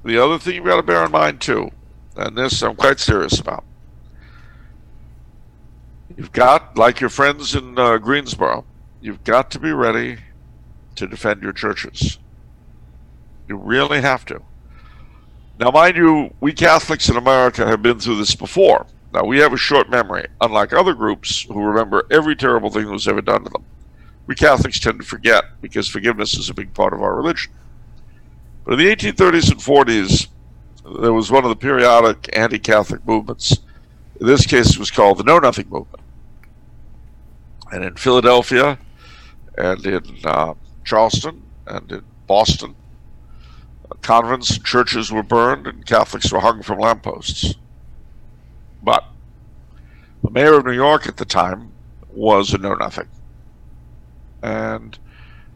[0.04, 1.72] the other thing you've got to bear in mind too,
[2.16, 3.64] and this I'm quite serious about.
[6.18, 8.66] You've got, like your friends in uh, Greensboro,
[9.00, 10.18] you've got to be ready
[10.96, 12.20] to defend your churches.
[13.48, 14.42] You really have to.
[15.60, 18.86] Now, mind you, we Catholics in America have been through this before.
[19.14, 22.92] Now, we have a short memory, unlike other groups who remember every terrible thing that
[22.94, 23.66] was ever done to them.
[24.26, 27.52] We Catholics tend to forget because forgiveness is a big part of our religion.
[28.64, 30.28] But in the 1830s and 40s,
[31.02, 33.60] there was one of the periodic anti Catholic movements.
[34.22, 36.04] In this case, it was called the Know Nothing Movement.
[37.72, 38.78] And in Philadelphia,
[39.58, 40.54] and in uh,
[40.86, 42.76] Charleston, and in Boston,
[44.02, 47.56] convents and churches were burned, and Catholics were hung from lampposts.
[48.82, 49.06] But
[50.24, 51.72] the mayor of New York at the time
[52.14, 53.08] was a Know Nothing.
[54.42, 54.98] And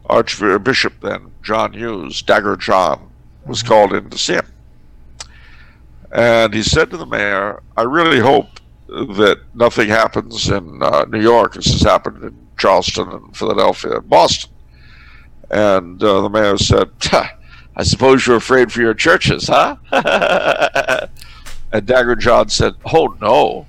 [0.06, 3.10] Archbishop then, John Hughes, Dagger John,
[3.46, 4.52] was called in to see him.
[6.12, 11.20] And he said to the mayor, I really hope that nothing happens in uh, New
[11.20, 14.50] York as has happened in Charleston and Philadelphia and Boston.
[15.50, 16.90] And uh, the mayor said,
[17.76, 19.76] I suppose you're afraid for your churches, huh?
[21.72, 23.66] and Dagger John said, Oh, no,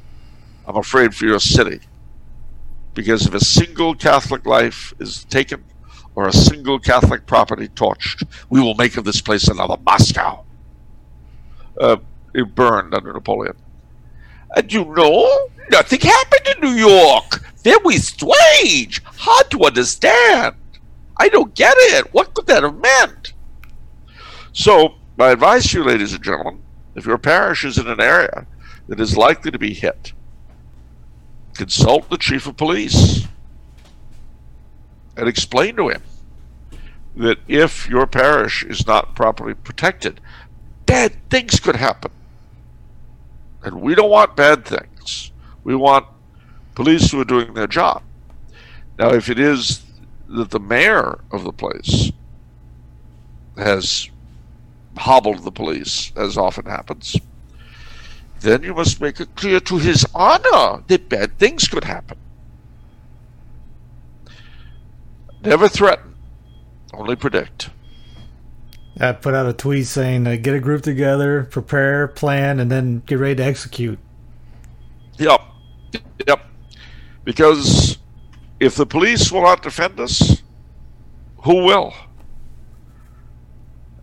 [0.67, 1.79] I'm afraid for your city.
[2.93, 5.63] Because if a single Catholic life is taken,
[6.15, 10.43] or a single Catholic property torched, we will make of this place another Moscow.
[11.79, 11.97] Uh,
[12.33, 13.55] it burned under Napoleon.
[14.55, 17.41] And you know, nothing happened in New York.
[17.63, 19.03] Very strange.
[19.03, 20.55] Hard to understand.
[21.17, 22.13] I don't get it.
[22.13, 23.33] What could that have meant?
[24.55, 26.63] So, my advice to you, ladies and gentlemen,
[26.95, 28.47] if your parish is in an area
[28.87, 30.13] that is likely to be hit,
[31.55, 33.27] consult the chief of police
[35.17, 36.01] and explain to him
[37.17, 40.21] that if your parish is not properly protected,
[40.85, 42.11] bad things could happen.
[43.61, 45.31] And we don't want bad things.
[45.65, 46.05] We want
[46.75, 48.03] police who are doing their job.
[48.97, 49.83] Now, if it is
[50.29, 52.13] that the mayor of the place
[53.57, 54.09] has
[54.97, 57.15] hobbled the police, as often happens,
[58.41, 62.17] then you must make it clear to his honor that bad things could happen.
[65.41, 66.15] Never threaten,
[66.93, 67.69] only predict.
[69.00, 73.04] I put out a tweet saying, uh, "Get a group together, prepare, plan, and then
[73.06, 74.00] get ready to execute."
[75.17, 75.41] Yep.
[76.27, 76.46] Yep.
[77.23, 77.98] Because
[78.60, 80.41] if the police will not defend us,
[81.43, 81.93] who will?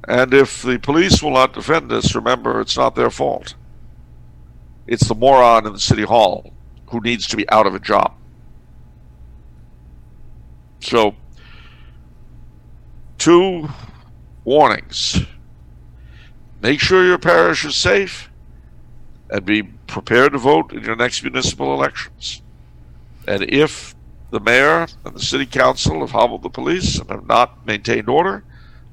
[0.08, 3.54] And if the police will not defend us, remember it's not their fault.
[4.86, 6.52] It's the moron in the city hall
[6.90, 8.14] who needs to be out of a job.
[10.80, 11.14] So,
[13.18, 13.68] two
[14.44, 15.20] warnings.
[16.60, 18.28] make sure your parish is safe,
[19.30, 22.42] and be prepared to vote in your next municipal elections.
[23.26, 23.94] And if
[24.30, 28.44] the mayor and the city council have hobbled the police and have not maintained order,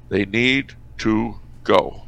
[0.08, 1.34] they need to
[1.64, 2.02] go.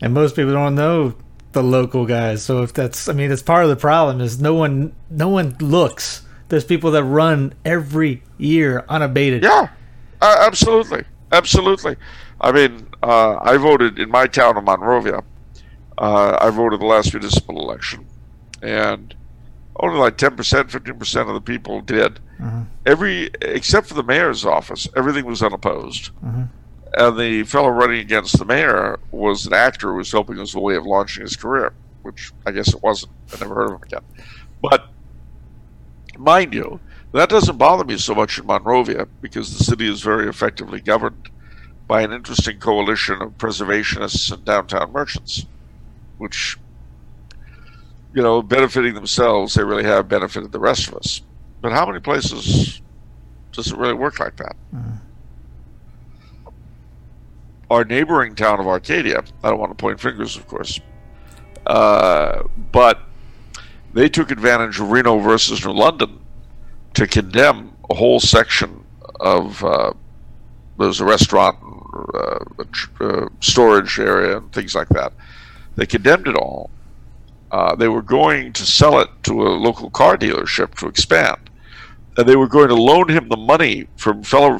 [0.00, 1.14] And most people don't know
[1.52, 2.42] the local guys.
[2.42, 5.56] So if that's, I mean, that's part of the problem is no one, no one
[5.60, 6.22] looks.
[6.48, 9.42] There's people that run every year unabated.
[9.42, 9.68] Yeah,
[10.22, 11.96] uh, absolutely, absolutely.
[12.40, 15.22] I mean, uh, I voted in my town of Monrovia.
[15.98, 18.06] Uh, I voted the last municipal election,
[18.62, 19.14] and
[19.80, 22.20] only like ten percent, fifteen percent of the people did.
[22.40, 22.66] Mhm.
[22.86, 26.10] Every except for the mayor's office, everything was unopposed.
[26.24, 26.48] Mhm.
[26.94, 30.54] And the fellow running against the mayor was an actor who was hoping it was
[30.54, 31.72] a way of launching his career,
[32.02, 33.12] which I guess it wasn't.
[33.34, 34.04] I never heard of him again.
[34.62, 34.88] But
[36.16, 36.80] mind you,
[37.12, 41.30] that doesn't bother me so much in Monrovia because the city is very effectively governed
[41.86, 45.46] by an interesting coalition of preservationists and downtown merchants,
[46.18, 46.58] which,
[48.14, 51.22] you know, benefiting themselves, they really have benefited the rest of us.
[51.62, 52.82] But how many places
[53.52, 54.54] does it really work like that?
[54.74, 54.98] Mm.
[57.70, 60.80] Our neighboring town of Arcadia, I don't want to point fingers, of course,
[61.66, 63.00] uh, but
[63.92, 66.20] they took advantage of Kelo versus New London
[66.94, 68.84] to condemn a whole section
[69.20, 69.92] of uh,
[70.78, 71.58] there's a restaurant,
[72.14, 72.38] uh,
[73.00, 75.12] a uh, storage area, and things like that.
[75.76, 76.70] They condemned it all.
[77.50, 81.50] Uh, they were going to sell it to a local car dealership to expand,
[82.16, 84.58] and they were going to loan him the money from federal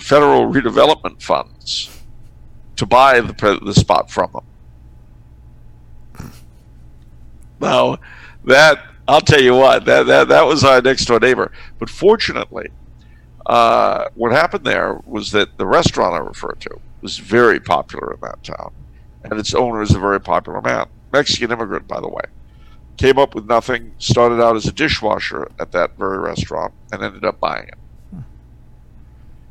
[0.52, 1.97] redevelopment funds
[2.78, 4.44] to buy the the spot from them.
[7.60, 7.98] Now,
[8.44, 11.52] that I'll tell you what that that that was our next door neighbor.
[11.78, 12.68] But fortunately,
[13.46, 18.20] uh, what happened there was that the restaurant I referred to was very popular in
[18.20, 18.72] that town,
[19.24, 22.22] and its owner is a very popular man, Mexican immigrant, by the way.
[22.96, 27.24] Came up with nothing, started out as a dishwasher at that very restaurant, and ended
[27.24, 27.78] up buying it.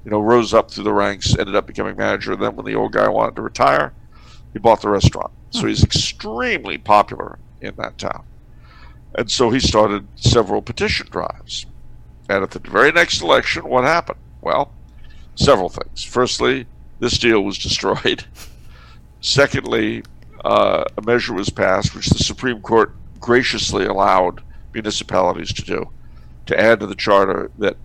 [0.08, 2.32] You know, rose up through the ranks, ended up becoming manager.
[2.32, 3.92] And then, when the old guy wanted to retire,
[4.54, 5.32] he bought the restaurant.
[5.50, 8.24] So he's extremely popular in that town.
[9.16, 11.66] And so he started several petition drives.
[12.30, 14.20] And at the very next election, what happened?
[14.40, 14.72] Well,
[15.36, 16.06] several things.
[16.06, 16.68] Firstly,
[17.02, 18.24] this deal was destroyed.
[19.20, 20.04] Secondly,
[20.46, 24.42] uh, a measure was passed which the Supreme Court graciously allowed
[24.74, 25.90] municipalities to do
[26.46, 27.76] to add to the charter that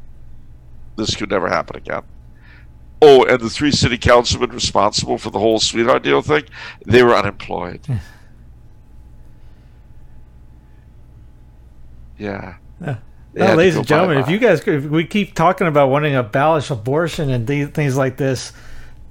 [0.97, 2.03] this could never happen again.
[3.01, 6.45] Oh, and the three city councilmen responsible for the whole sweetheart deal thing,
[6.87, 7.81] they were unemployed.
[12.19, 12.57] yeah.
[13.35, 13.55] Yeah.
[13.55, 17.31] Ladies and gentlemen, if you guys, if we keep talking about wanting to abolish abortion
[17.31, 18.53] and th- things like this,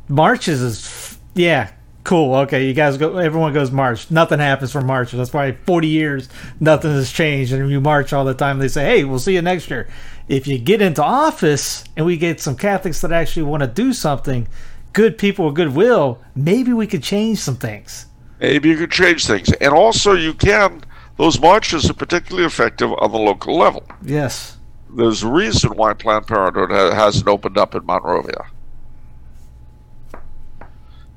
[0.08, 1.72] marches is, yeah,
[2.04, 2.36] cool.
[2.36, 4.10] Okay, you guys go, everyone goes march.
[4.12, 5.18] Nothing happens for marches.
[5.18, 6.30] That's why 40 years,
[6.60, 7.54] nothing has changed.
[7.54, 8.60] And you march all the time.
[8.60, 9.88] They say, hey, we'll see you next year.
[10.28, 13.92] If you get into office and we get some Catholics that actually want to do
[13.94, 14.48] something,
[14.94, 18.06] good people with goodwill, maybe we could change some things.
[18.40, 19.52] maybe you could change things.
[19.54, 20.84] And also, you can,
[21.18, 23.84] those marches are particularly effective on the local level.
[24.02, 24.58] Yes.
[24.94, 28.46] There's a reason why Planned Parenthood ha- hasn't opened up in Monrovia.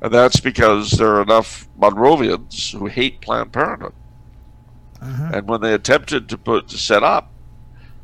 [0.05, 3.95] And that's because there are enough Monrovians who hate Planned Parenthood.
[5.01, 7.31] And when they attempted to put to set up,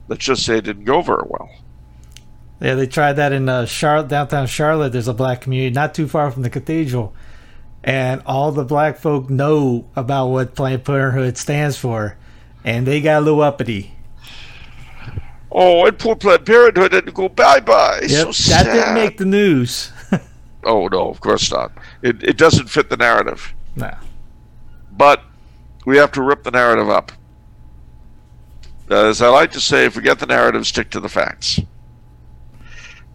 [0.09, 1.51] let's just say it didn't go very well.
[2.59, 4.93] Yeah, they tried that in uh, Charlotte, downtown Charlotte.
[4.93, 7.15] There's a black community not too far from the cathedral,
[7.85, 12.17] and all the black folk know about what Planned Parenthood stands for,
[12.65, 13.95] and they got a little uppity.
[15.53, 18.01] Oh, and poor Planned Parenthood had to go bye bye.
[18.03, 18.73] Yep, So that sad.
[18.73, 19.93] didn't make the news.
[20.65, 21.73] Oh no, of course not.
[22.03, 23.53] It it doesn't fit the narrative.
[23.77, 23.95] no.
[24.93, 25.23] but
[25.87, 27.13] we have to rip the narrative up.
[28.91, 31.61] As I like to say, forget the narrative, stick to the facts.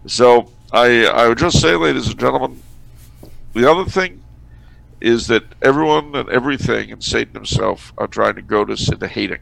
[0.06, 2.62] So I I would just say, ladies and gentlemen,
[3.54, 4.22] the other thing
[5.00, 9.40] is that everyone and everything and Satan himself are trying to goad us into hating.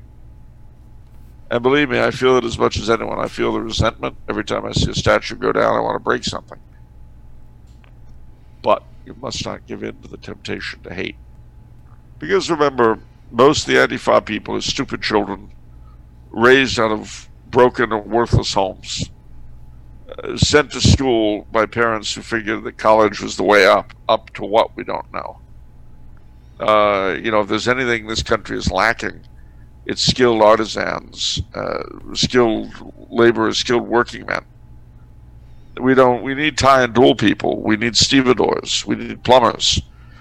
[1.50, 3.20] And believe me, I feel it as much as anyone.
[3.20, 5.76] I feel the resentment every time I see a statue go down.
[5.76, 6.58] I want to break something.
[8.64, 11.16] But you must not give in to the temptation to hate.
[12.18, 12.98] Because remember,
[13.30, 15.50] most of the Antifa people are stupid children
[16.30, 19.10] raised out of broken and worthless homes,
[20.08, 24.30] uh, sent to school by parents who figured that college was the way up, up
[24.30, 25.38] to what we don't know.
[26.58, 29.20] Uh, you know, if there's anything this country is lacking,
[29.86, 31.82] it's skilled artisans, uh,
[32.14, 32.72] skilled
[33.10, 34.44] laborers, skilled working men.
[35.80, 36.22] We don't.
[36.22, 37.60] We need tool and die people.
[37.60, 38.86] We need stevedores.
[38.86, 39.80] We need plumbers.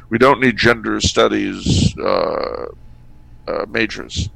[0.10, 2.66] We don't need gender studies uh,
[3.47, 4.30] uh, majors.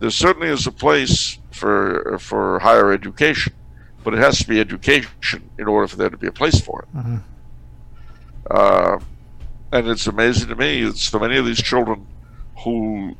[0.00, 3.52] There certainly is a place for for higher education,
[4.04, 6.82] but it has to be education in order for there to be a place for
[6.82, 6.96] it.
[6.96, 7.22] Mhm.
[8.50, 8.98] Uh,
[9.72, 12.06] and it's amazing to me that so many of these children
[12.64, 13.14] who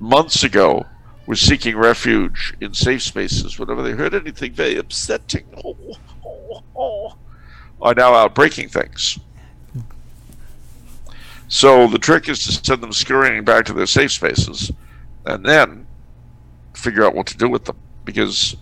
[0.00, 0.84] months ago
[1.26, 5.76] were seeking refuge in safe spaces whenever they heard anything very upsetting oh,
[6.24, 7.16] oh, oh,
[7.80, 9.18] are now out breaking things.
[11.48, 14.72] So the trick is to send them scurrying back to their safe spaces
[15.26, 15.86] and then
[16.74, 18.56] figure out what to do with them because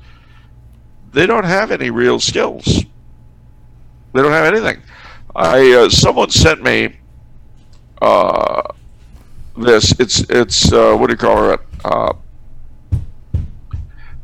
[1.12, 2.84] they don't have any real skills.
[4.12, 4.82] They don't have anything.
[5.34, 6.96] I uh, someone sent me
[8.02, 8.62] uh,
[9.56, 9.98] this.
[9.98, 11.60] It's it's uh, what do you call it?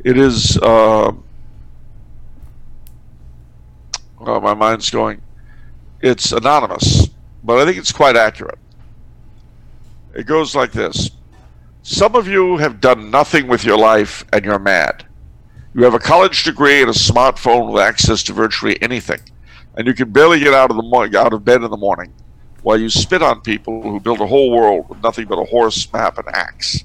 [0.08, 0.56] It is.
[0.56, 1.12] Uh,
[4.20, 5.20] oh, my mind's going.
[6.00, 7.10] It's anonymous,
[7.44, 8.58] but I think it's quite accurate.
[10.14, 11.10] It goes like this.
[11.82, 15.04] Some of you have done nothing with your life and you're mad.
[15.74, 19.20] You have a college degree and a smartphone with access to virtually anything,
[19.76, 22.14] and you can barely get out of the mo- out of bed in the morning
[22.62, 25.92] while you spit on people who build a whole world with nothing but a horse,
[25.92, 26.82] map, and axe.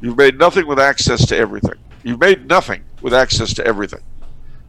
[0.00, 1.78] You've made nothing with access to everything.
[2.06, 4.02] You've made nothing with access to everything.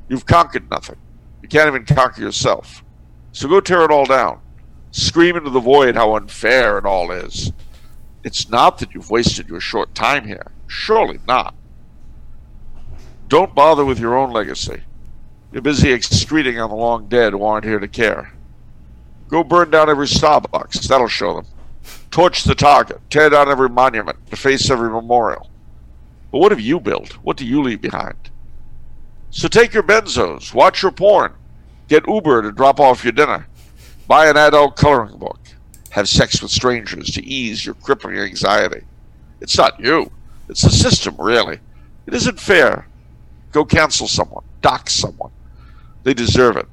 [0.10, 0.96] You've conquered nothing.
[1.44, 2.84] You can't even conquer yourself.
[3.32, 4.40] So go tear it all down.
[4.90, 7.52] Scream into the void how unfair it all is.
[8.24, 10.52] It's not that you've wasted your short time here.
[10.66, 11.54] Surely not.
[13.28, 14.82] Don't bother with your own legacy.
[15.52, 18.34] You're busy excreting on the long dead who aren't here to care.
[19.28, 20.88] Go burn down every Starbucks.
[20.88, 21.46] That'll show them.
[22.10, 23.00] Torch the target.
[23.12, 24.26] Tear down every monument.
[24.26, 25.52] Deface every memorial.
[26.32, 27.14] But what have you built?
[27.24, 28.30] What do you leave behind?
[29.30, 30.54] So take your benzos.
[30.54, 31.34] Watch your porn.
[31.88, 33.48] Get Uber to drop off your dinner.
[34.08, 35.40] Buy an adult coloring book.
[35.92, 38.82] Have sex with strangers to ease your crippling anxiety.
[39.42, 40.12] It's not you.
[40.50, 41.60] It's the system, really.
[42.06, 42.88] It isn't fair.
[43.52, 44.44] Go cancel someone.
[44.62, 45.32] Dox someone.
[46.04, 46.68] They deserve it.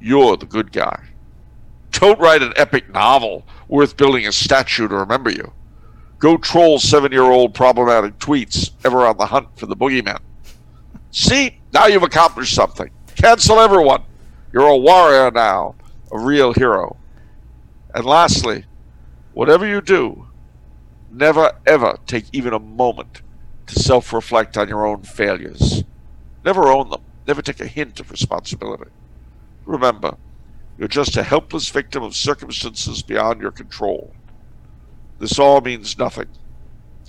[0.00, 1.04] You're the good guy.
[1.92, 5.52] Don't write an epic novel worth building a statue to remember you.
[6.20, 10.20] Go troll seven year old problematic tweets ever on the hunt for the boogeyman.
[11.10, 12.90] See, now you've accomplished something.
[13.16, 14.02] Cancel everyone.
[14.52, 15.76] You're a warrior now,
[16.12, 16.98] a real hero.
[17.94, 18.66] And lastly,
[19.32, 20.26] whatever you do,
[21.10, 23.22] never ever take even a moment
[23.68, 25.84] to self reflect on your own failures.
[26.44, 27.02] Never own them.
[27.26, 28.90] Never take a hint of responsibility.
[29.64, 30.18] Remember,
[30.76, 34.12] you're just a helpless victim of circumstances beyond your control.
[35.20, 36.26] This all means nothing.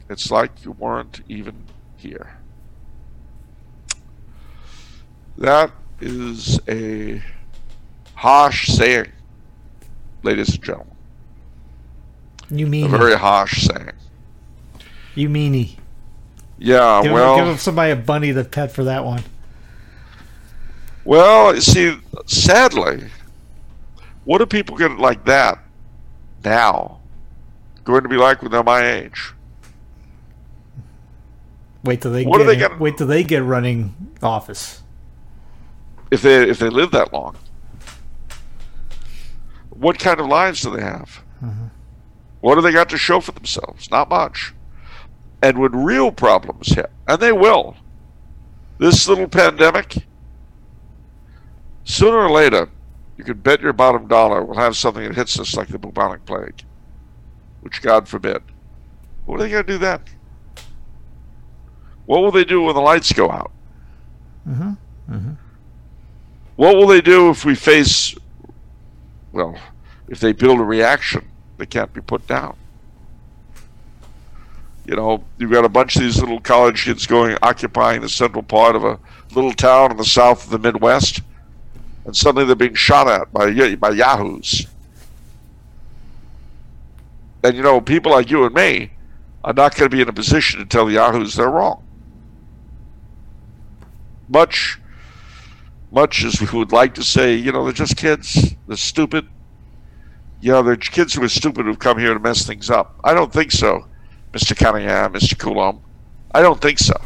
[0.09, 1.55] It's like you weren't even
[1.95, 2.37] here.
[5.37, 7.23] That is a
[8.15, 9.11] harsh saying,
[10.23, 10.93] ladies and gentlemen.
[12.49, 13.93] You mean A very harsh saying.
[15.15, 15.77] you meanie.
[16.59, 19.23] Yeah, Give, well, give somebody a bunny to pet for that one.
[21.05, 21.97] well, you see,
[22.27, 23.09] sadly,
[24.25, 25.59] what do people get like that
[26.43, 27.00] now
[27.91, 29.33] going to be like when they're my age?
[31.83, 34.81] Wait till they What get they get- wait till they get running office.
[36.11, 37.35] If they if they live that long,
[39.69, 41.23] what kind of lives do they have?
[41.43, 41.67] Mm-hmm.
[42.41, 43.89] What do they got to show for themselves?
[43.89, 44.53] Not much.
[45.41, 47.75] And when real problems hit, and they will,
[48.77, 49.95] this little pandemic,
[51.83, 52.69] sooner or later,
[53.17, 56.25] you can bet your bottom dollar we'll have something that hits us like the bubonic
[56.25, 56.61] plague,
[57.61, 58.41] which God forbid.
[59.25, 59.99] What are they going to do then?
[62.05, 63.51] What will they do when the lights go out?
[64.47, 64.71] Mm-hmm.
[65.13, 65.33] Mm-hmm.
[66.55, 68.15] What will they do if we face,
[69.31, 69.57] well,
[70.09, 72.55] if they build a reaction that can't be put down?
[74.85, 78.43] You know, you've got a bunch of these little college kids going, occupying the central
[78.43, 78.99] part of a
[79.33, 81.21] little town in the south of the Midwest,
[82.05, 84.65] and suddenly they're being shot at by by yahoos.
[87.43, 88.91] And you know, people like you and me
[89.43, 91.83] are not going to be in a position to tell yahoos they're wrong.
[94.29, 94.79] Much
[95.91, 98.55] much as we would like to say, you know, they're just kids.
[98.67, 99.27] They're stupid.
[100.39, 102.95] You know, they're kids who are stupid who've come here to mess things up.
[103.03, 103.85] I don't think so,
[104.31, 104.57] Mr.
[104.57, 105.37] Cunningham, Mr.
[105.37, 105.81] Coulombe.
[106.33, 106.99] I don't think so.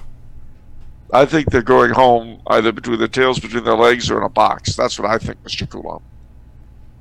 [1.11, 4.29] I think they're going home either between their tails between their legs or in a
[4.29, 4.75] box.
[4.75, 5.69] That's what I think, Mr.
[5.69, 6.03] Coulombe.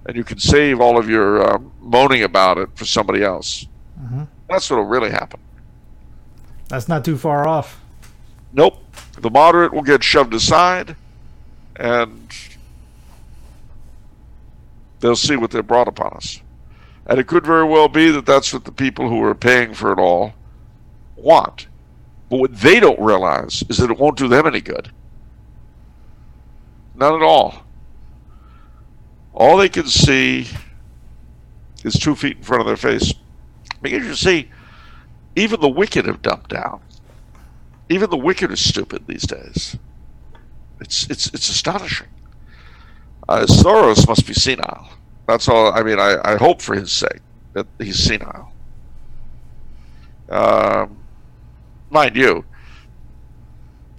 [0.07, 3.67] And you can save all of your um, moaning about it for somebody else.
[4.49, 5.41] That's what'll really happen.
[6.69, 7.81] That's not too far off.
[8.53, 8.83] Nope.
[9.19, 10.97] The moderate will get shoved aside,
[11.77, 12.33] and
[15.01, 16.41] they'll see what they brought upon us.
[17.07, 19.93] And it could very well be that that's what the people who are paying for
[19.93, 20.35] it all
[21.17, 21.67] want.
[22.31, 24.91] But what they don't realize is that it won't do them any good.
[26.95, 27.64] Not at all.
[29.35, 30.47] All they can see
[31.83, 33.13] is two feet in front of their face.
[33.83, 34.51] Because you see,
[35.37, 36.81] even the wicked have dumped down.
[37.89, 39.77] Even the wicked are stupid these days.
[40.81, 42.09] It's it's it's astonishing.
[43.29, 44.89] Uh, Soros must be senile.
[45.27, 45.73] That's all.
[45.73, 47.21] I mean, I, I hope for his sake
[47.53, 48.53] that he's senile.
[50.29, 50.97] Um,
[51.91, 52.45] mind you,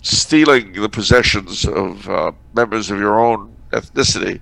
[0.01, 4.41] stealing the possessions of uh, members of your own ethnicity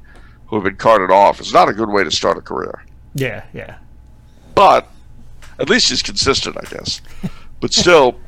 [0.54, 2.84] who have been carted off is not a good way to start a career.
[3.16, 3.78] Yeah, yeah.
[4.54, 4.88] But
[5.58, 7.01] at least he's consistent, I guess.
[7.60, 8.20] But still,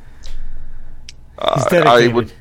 [1.36, 1.62] uh.
[1.70, 2.32] I would.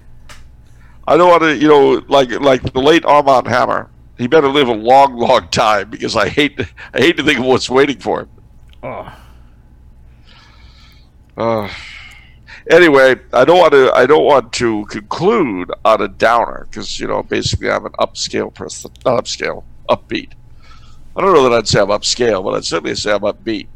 [1.05, 3.89] I don't want to, you know, like like the late Armand Hammer.
[4.17, 6.57] He better live a long, long time because I hate
[6.93, 8.29] I hate to think of what's waiting for him.
[8.81, 9.13] Oh,
[11.36, 11.69] Uh,
[12.71, 13.91] anyway, I don't want to.
[13.93, 18.53] I don't want to conclude on a downer because you know basically I'm an upscale
[18.53, 20.31] person, not upscale, upbeat.
[21.15, 23.67] I don't know that I'd say I'm upscale, but I'd certainly say I'm upbeat,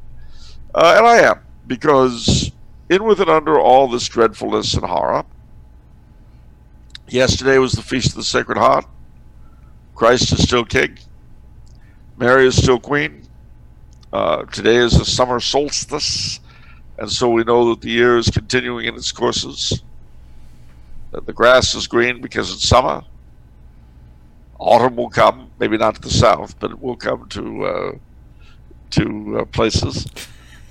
[0.75, 2.51] uh, and I am because
[2.89, 5.23] in with and under all this dreadfulness and horror.
[7.07, 8.85] Yesterday was the feast of the Sacred Heart.
[9.95, 10.97] Christ is still King.
[12.17, 13.27] Mary is still Queen.
[14.11, 16.39] Uh, today is the summer solstice.
[16.97, 19.81] And so we know that the year is continuing in its courses.
[21.11, 23.03] That the grass is green because it's summer.
[24.59, 27.91] Autumn will come, maybe not to the south, but it will come to uh,
[28.91, 30.05] to uh, places.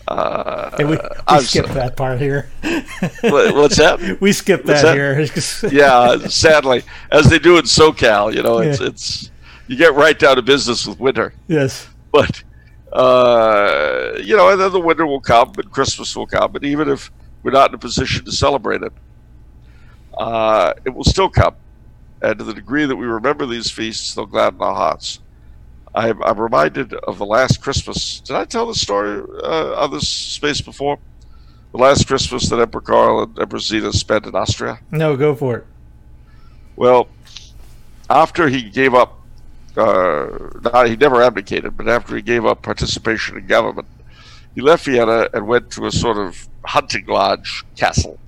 [0.07, 2.49] Uh, Hey, we, we I'm skipped that part here.
[3.20, 4.18] What- What's that?
[4.20, 4.95] we skipped that, that?
[4.95, 5.20] here.
[5.72, 6.82] yeah, sadly,
[7.12, 8.86] as they do in SoCal, you know, it's Yeah.
[8.86, 9.30] it's
[9.66, 11.34] you get right down to business with winter.
[11.47, 11.89] yes.
[12.11, 12.43] but
[12.93, 16.89] uh, you know, and then the winter will come, and Christmas will come, and even
[16.89, 17.11] if
[17.43, 18.93] we're not in a position to celebrate it,
[20.16, 21.55] uh, it will still come.
[22.21, 25.21] And to the degree that we remember these feasts, they'll gladden our hearts.
[25.95, 28.21] I'm, I'm reminded of the last Christmas.
[28.21, 30.99] Did I tell the story uh, on this space before?
[31.73, 34.81] The last Christmas that Emperor Karl and Empress Zita spent in Austria.
[34.91, 35.66] No, go for it.
[36.77, 37.09] Well,
[38.09, 39.21] after he gave up,
[39.77, 40.29] uh,
[40.62, 43.87] not, he never abdicated, but after he gave up participation in government,
[44.55, 48.19] he left Vienna and went to a sort of hunting lodge castle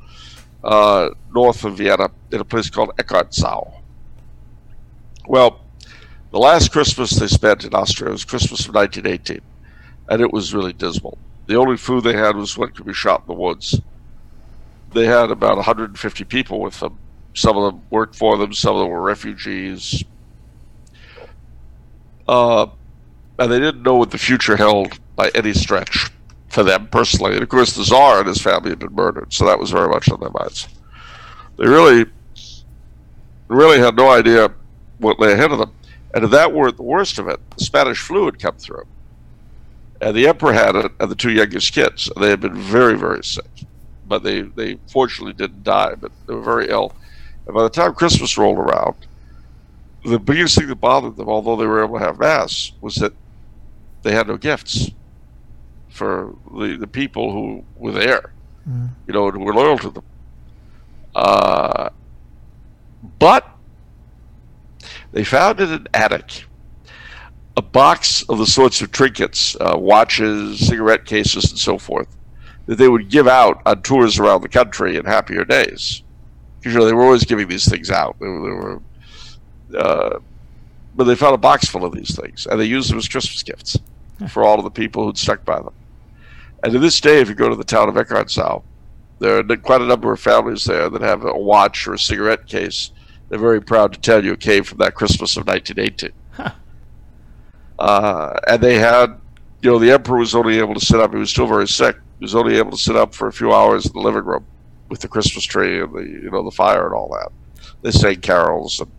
[0.62, 3.79] uh, north of Vienna in a place called Eckartsau.
[5.30, 5.60] Well,
[6.32, 9.40] the last Christmas they spent in Austria was Christmas of 1918,
[10.08, 11.18] and it was really dismal.
[11.46, 13.80] The only food they had was what could be shot in the woods.
[14.92, 16.98] They had about 150 people with them.
[17.34, 20.02] Some of them worked for them, some of them were refugees.
[22.26, 22.66] Uh,
[23.38, 26.10] and they didn't know what the future held by any stretch
[26.48, 27.34] for them personally.
[27.34, 29.88] And of course, the Tsar and his family had been murdered, so that was very
[29.88, 30.66] much on their minds.
[31.56, 32.06] They really,
[33.46, 34.52] really had no idea
[35.00, 35.72] what lay ahead of them.
[36.14, 38.86] And if that weren't the worst of it, the Spanish flu had come through.
[40.00, 42.10] And the emperor had it, and the two youngest kids.
[42.18, 43.44] They had been very, very sick.
[44.08, 46.94] But they, they fortunately didn't die, but they were very ill.
[47.46, 48.94] And by the time Christmas rolled around,
[50.04, 53.12] the biggest thing that bothered them, although they were able to have mass, was that
[54.02, 54.90] they had no gifts
[55.90, 58.32] for the, the people who were there,
[58.68, 58.90] Mm.
[59.06, 60.04] you know, and who were loyal to them.
[61.14, 61.88] Uh,
[63.18, 63.48] but
[65.12, 66.44] they found in an attic
[67.56, 72.08] a box of the sorts of trinkets, uh, watches, cigarette cases, and so forth,
[72.66, 76.02] that they would give out on tours around the country in happier days.
[76.58, 78.16] Because you know, they were always giving these things out.
[78.20, 78.82] They were, they were
[79.78, 80.18] uh,
[80.94, 83.42] but they found a box full of these things, and they used them as Christmas
[83.42, 83.78] gifts
[84.28, 85.72] for all of the people who'd stuck by them.
[86.62, 88.62] And to this day, if you go to the town of Eckartsau,
[89.18, 92.46] there are quite a number of families there that have a watch or a cigarette
[92.46, 92.90] case.
[93.30, 96.12] They're very proud to tell you it came from that Christmas of 1918.
[96.32, 96.50] Huh.
[97.78, 99.18] Uh, and they had,
[99.62, 101.12] you know, the emperor was only able to sit up.
[101.12, 101.96] He was still very sick.
[102.18, 104.44] He was only able to sit up for a few hours in the living room
[104.88, 107.30] with the Christmas tree and the, you know, the fire and all that.
[107.82, 108.90] They sang carols, and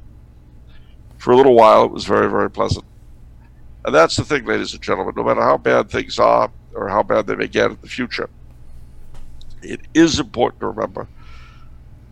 [1.17, 2.85] for a little while, it was very, very pleasant.
[3.83, 5.13] And that's the thing, ladies and gentlemen.
[5.15, 8.29] No matter how bad things are or how bad they may get in the future,
[9.61, 11.07] it is important to remember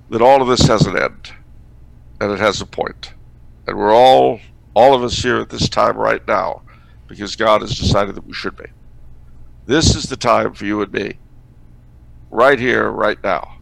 [0.10, 1.32] that all of this has an end
[2.20, 3.14] and it has a point.
[3.68, 4.40] And we're all,
[4.74, 6.62] all of us here at this time right now,
[7.08, 8.66] because God has decided that we should be.
[9.66, 11.18] This is the time for you and me,
[12.32, 13.58] right here, right now.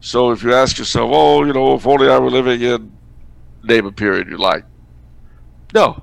[0.00, 2.92] So if you ask yourself, oh, you know, if only I were living in,
[3.62, 4.64] name a period you like.
[5.72, 6.02] No.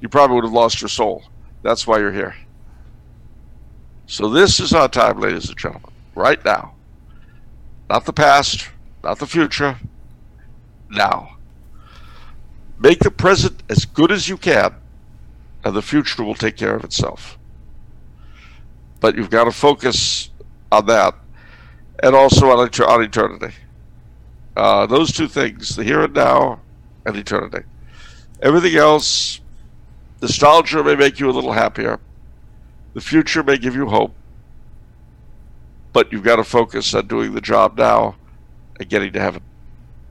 [0.00, 1.24] you probably would have lost your soul.
[1.62, 2.34] That's why you're here.
[4.06, 6.74] So this is our time, ladies and gentlemen, right now.
[7.88, 8.68] Not the past,
[9.04, 9.76] not the future,
[10.90, 11.36] now.
[12.78, 14.74] Make the present as good as you can,
[15.64, 17.38] and the future will take care of itself.
[19.00, 20.30] But you've got to focus
[20.72, 21.14] on that,
[22.02, 23.54] and also on, eter- on eternity.
[24.56, 26.60] Uh, those two things, the here and now
[27.06, 27.64] and eternity.
[28.42, 29.40] Everything else,
[30.22, 32.00] nostalgia may make you a little happier.
[32.94, 34.14] The future may give you hope.
[35.92, 38.16] But you've got to focus on doing the job now
[38.78, 39.42] and getting to heaven.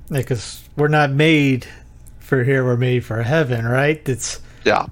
[0.10, 1.68] Because we're not made
[2.20, 4.02] for here, we're made for heaven, right?
[4.08, 4.88] It's Yeah.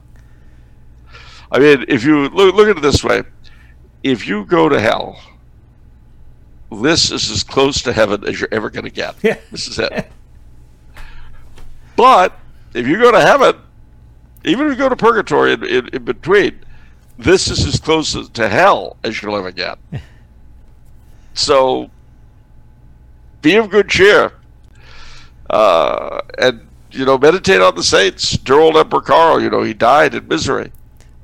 [1.51, 3.23] I mean, if you look, look at it this way
[4.03, 5.19] if you go to hell,
[6.71, 9.15] this is as close to heaven as you're ever going to get.
[9.23, 9.37] Yeah.
[9.51, 10.11] This is it.
[11.95, 12.37] But
[12.73, 13.55] if you go to heaven,
[14.45, 16.59] even if you go to purgatory in, in, in between,
[17.17, 19.79] this is as close to hell as you'll ever get.
[21.33, 21.89] So
[23.41, 24.31] be of good cheer.
[25.49, 28.37] Uh, and, you know, meditate on the saints.
[28.37, 30.71] Dear old Emperor Karl, you know, he died in misery.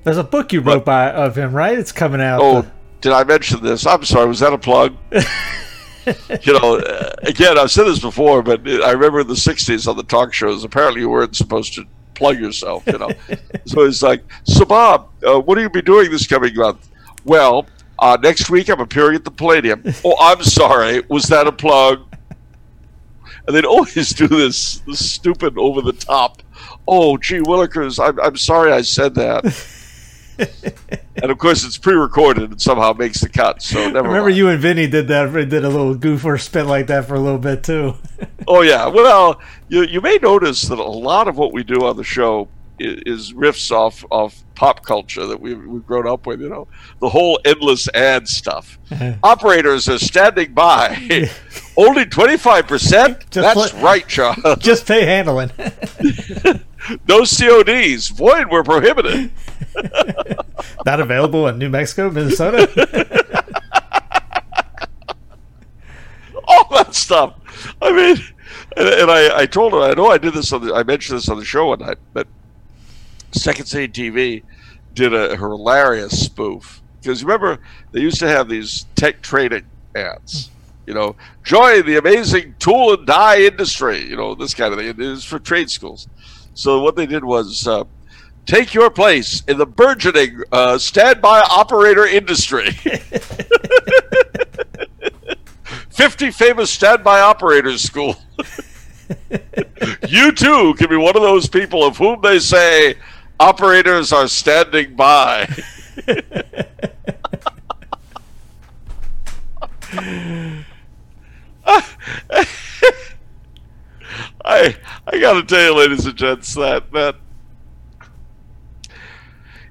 [0.03, 1.77] there's a book you wrote by of him, right?
[1.77, 2.41] It's coming out.
[2.41, 2.71] Oh,
[3.01, 3.85] did I mention this?
[3.85, 4.27] I'm sorry.
[4.27, 4.95] Was that a plug?
[6.41, 9.97] you know, uh, again, I've said this before, but I remember in the '60s on
[9.97, 10.63] the talk shows.
[10.63, 12.85] Apparently, you weren't supposed to plug yourself.
[12.87, 13.09] You know,
[13.65, 16.89] so it's like, so Bob, uh, what are you be doing this coming month?
[17.25, 17.67] Well,
[17.99, 19.83] uh, next week I'm appearing at the Palladium.
[20.05, 21.03] oh, I'm sorry.
[21.09, 22.01] Was that a plug?
[23.45, 26.41] And they'd always do this, this stupid over the top.
[26.87, 29.43] Oh, gee, Willikers, I'm, I'm sorry I said that.
[31.21, 33.61] and of course, it's pre-recorded and somehow makes the cut.
[33.61, 34.37] So never I remember mind.
[34.37, 35.31] you and Vinny did that.
[35.31, 37.95] Did a little goof or spit like that for a little bit too.
[38.45, 38.87] Oh yeah.
[38.87, 39.39] Well,
[39.69, 43.01] you you may notice that a lot of what we do on the show is,
[43.05, 46.41] is riffs off of pop culture that we've, we've grown up with.
[46.41, 46.67] You know,
[46.99, 48.77] the whole endless ad stuff.
[48.91, 49.13] Uh-huh.
[49.23, 51.29] Operators are standing by.
[51.75, 53.19] Only twenty five percent.
[53.31, 54.41] Just That's let- right, John.
[54.59, 55.51] Just pay handling.
[57.07, 58.09] No CODs.
[58.09, 59.31] Void were prohibited.
[60.85, 62.67] Not available in New Mexico, Minnesota.
[66.45, 67.35] all that stuff.
[67.81, 68.17] I mean,
[68.75, 71.17] and, and I, I told her, I know I did this on the, I mentioned
[71.19, 72.27] this on the show one night, but
[73.31, 74.43] Second City TV
[74.93, 77.59] did a hilarious spoof because remember
[77.91, 79.65] they used to have these tech trading
[79.95, 80.49] ads.
[80.85, 84.05] You know, join the amazing tool and die industry.
[84.05, 84.89] You know, this kind of thing.
[84.89, 86.07] It is for trade schools.
[86.53, 87.83] So what they did was uh,
[88.45, 92.71] take your place in the burgeoning uh, standby operator industry.
[95.89, 98.15] 50 famous standby operators school.
[100.07, 102.95] you too can be one of those people of whom they say
[103.39, 105.47] operators are standing by.
[114.45, 114.75] I
[115.07, 117.15] I gotta tell you, ladies and gents, that that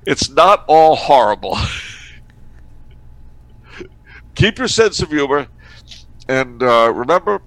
[0.07, 1.59] it's not all horrible.
[4.35, 5.47] Keep your sense of humor,
[6.29, 7.43] and uh, remember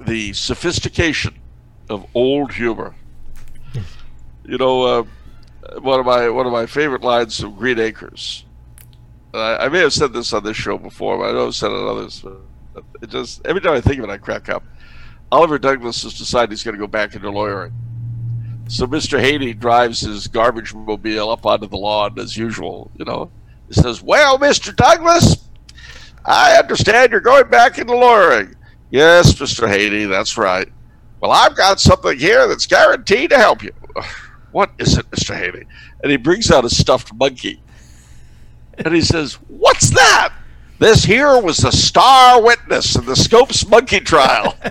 [0.00, 1.34] the sophistication
[1.88, 2.94] of old humor.
[4.44, 5.04] You know, uh,
[5.80, 8.44] one of my one of my favorite lines from Green Acres.
[9.32, 11.70] I, I may have said this on this show before, but I know I've said
[11.70, 12.20] it on others.
[12.20, 12.40] But
[13.02, 14.62] it just every time I think of it, I crack up.
[15.32, 17.72] Oliver Douglas has decided he's going to go back into lawyering.
[18.68, 19.20] So Mr.
[19.20, 22.90] Haney drives his garbage mobile up onto the lawn as usual.
[22.96, 23.30] You know,
[23.68, 24.74] he says, "Well, Mr.
[24.74, 25.48] Douglas,
[26.24, 28.54] I understand you're going back into lawyering."
[28.90, 29.68] Yes, Mr.
[29.68, 30.68] Haney, that's right.
[31.20, 33.72] Well, I've got something here that's guaranteed to help you.
[34.52, 35.36] What is it, Mr.
[35.36, 35.64] Haney?
[36.04, 37.60] And he brings out a stuffed monkey.
[38.78, 40.32] And he says, What's that?
[40.78, 44.54] This here was the star witness in the Scopes monkey trial.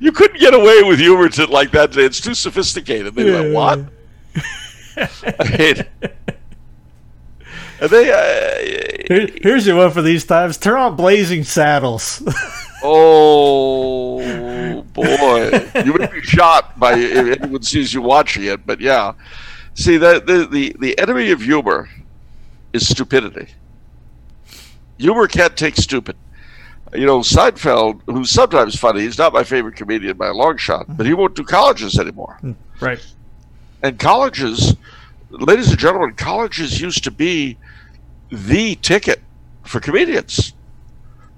[0.00, 2.04] you couldn't get away with humor to, like that today.
[2.06, 3.14] It's too sophisticated.
[3.14, 3.80] They went, What?
[4.96, 5.84] I mean,
[7.80, 10.56] and they, uh, Here- here's your one for these times.
[10.56, 12.22] Turn on Blazing Saddles.
[12.86, 18.66] Oh boy, you would be shot by if anyone sees you watching it.
[18.66, 19.14] But yeah,
[19.72, 21.88] see that the, the the enemy of humor
[22.74, 23.48] is stupidity.
[24.98, 26.14] Humor can't take stupid.
[26.92, 30.84] You know, Seinfeld, who's sometimes funny, he's not my favorite comedian by a long shot,
[30.86, 31.22] but he mm-hmm.
[31.22, 32.38] won't do colleges anymore.
[32.42, 32.54] Mm.
[32.80, 33.04] right.
[33.82, 34.76] And colleges,
[35.30, 37.56] ladies and gentlemen, colleges used to be
[38.30, 39.22] the ticket
[39.62, 40.52] for comedians.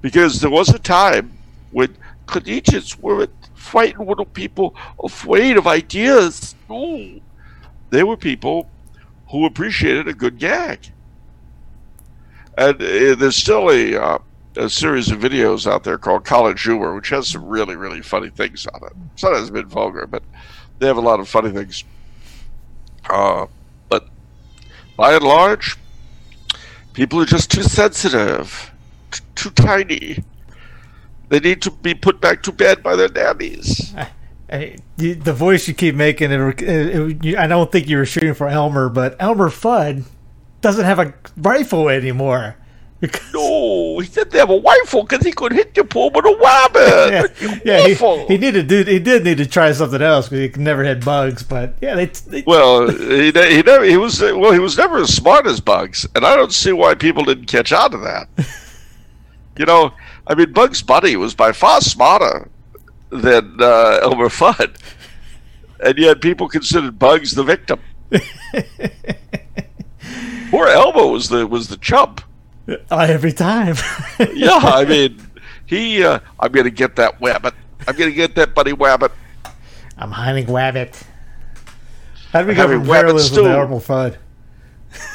[0.02, 1.35] because there was a time
[1.70, 1.96] when
[2.26, 6.54] collegians weren't frightened little people afraid of ideas.
[6.68, 7.20] No,
[7.90, 8.68] they were people
[9.30, 10.92] who appreciated a good gag.
[12.58, 14.18] And uh, there's still a, uh,
[14.56, 18.30] a series of videos out there called College Humor, which has some really, really funny
[18.30, 18.92] things on it.
[19.16, 20.22] Sometimes a bit vulgar, but
[20.78, 21.84] they have a lot of funny things.
[23.08, 23.46] Uh,
[23.88, 24.08] but
[24.96, 25.76] by and large,
[26.92, 28.72] people are just too sensitive,
[29.10, 30.24] t- too tiny.
[31.28, 33.94] They need to be put back to bed by their nannies.
[34.48, 38.06] Hey, you- the voice you keep making, it, it, it- I don't think you were
[38.06, 40.04] shooting for Elmer, but Elmer Fudd
[40.60, 42.54] doesn't have a rifle anymore.
[43.00, 46.38] Because, No, he didn't have a rifle because he could hit you poor with a
[46.40, 47.32] rabbit.
[47.42, 47.94] yeah, yeah he,
[48.26, 51.42] he needed to, he did need to try something else because he never had bugs.
[51.42, 55.12] But yeah, they, they Well, he, he never he was well he was never as
[55.12, 58.28] smart as Bugs, and I don't see why people didn't catch on to that.
[59.58, 59.92] you know,
[60.26, 62.48] I mean, Bugs Bunny was by far smarter
[63.10, 64.76] than uh, Elmer Fudd,
[65.80, 67.80] and yet people considered Bugs the victim.
[70.50, 72.20] Poor Elmo was the was the chump.
[72.68, 73.76] uh, every time.
[74.32, 75.20] Yeah, I mean,
[75.66, 76.02] he.
[76.04, 77.52] Uh, I'm gonna get that wabbit.
[77.86, 79.10] I'm gonna get that buddy wabbit.
[79.98, 81.02] I'm hunting wabbit.
[82.32, 84.16] How did we go from imperialism to Elmer Fudd?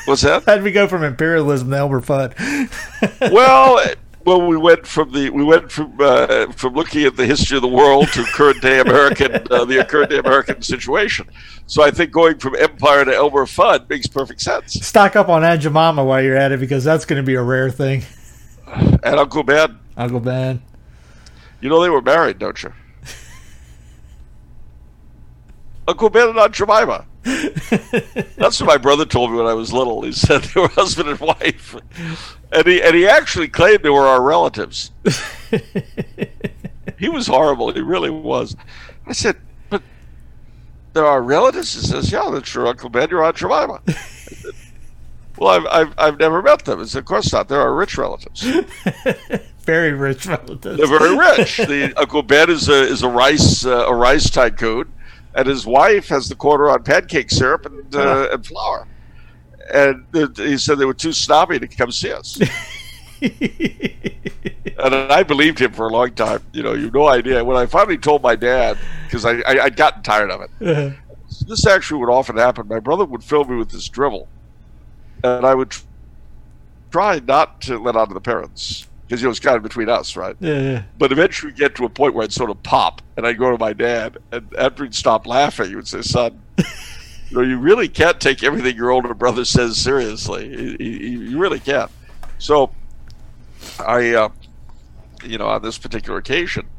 [0.05, 0.43] What's that?
[0.45, 3.31] How did we go from imperialism to Elmer Fudd?
[3.31, 3.79] well,
[4.25, 7.61] well, we went from the we went from uh, from looking at the history of
[7.61, 11.27] the world to current day American uh, the current day American situation.
[11.65, 14.73] So I think going from Empire to Elmer Fudd makes perfect sense.
[14.73, 17.41] Stock up on Aunt Jemima while you're at it because that's going to be a
[17.41, 18.03] rare thing.
[19.03, 20.61] And Uncle Ben, Uncle Ben.
[21.59, 22.71] you know they were married, don't you?
[25.87, 27.05] Uncle Ben and Aunt Jemima.
[27.23, 30.01] That's what my brother told me when I was little.
[30.01, 31.75] He said they were husband and wife,
[32.51, 34.91] and he and he actually claimed they were our relatives.
[37.01, 37.73] He was horrible.
[37.73, 38.55] He really was.
[39.07, 39.37] I said,
[39.71, 39.81] but
[40.93, 41.73] there are relatives.
[41.73, 43.81] He says, yeah, that's your Uncle Ben, your Aunt Jemima.
[43.87, 44.53] Said,
[45.35, 46.79] well, I've, I've, I've never met them.
[46.79, 47.47] He said, of course not.
[47.47, 48.43] There are rich relatives.
[49.63, 50.77] Very rich relatives.
[50.77, 51.57] They're very rich.
[51.57, 54.91] The Uncle Ben is a is a rice uh, a rice tycoon,
[55.35, 58.87] and his wife has the quarter on pancake syrup and uh, and flour.
[59.73, 60.05] And
[60.35, 62.39] he said they were too snobby to come see us.
[63.21, 66.41] and I believed him for a long time.
[66.51, 67.43] You know, you have no idea.
[67.43, 70.49] When I finally told my dad, because I, I I'd gotten tired of it.
[71.47, 72.67] This actually would often happen.
[72.67, 74.27] My brother would fill me with this drivel,
[75.23, 75.85] and I would tr-
[76.91, 79.89] try not to let on to the parents because you know it's kind of between
[79.89, 80.37] us, right?
[80.39, 80.83] yeah.
[80.97, 83.51] But eventually, we'd get to a point where I'd sort of pop, and I'd go
[83.51, 86.65] to my dad, and after he'd stop laughing, he would say, "Son, you
[87.35, 90.47] know, you really can't take everything your older brother says seriously.
[90.47, 91.91] You, you, you really can't."
[92.37, 92.71] So,
[93.85, 94.29] I, uh,
[95.25, 96.69] you know, on this particular occasion,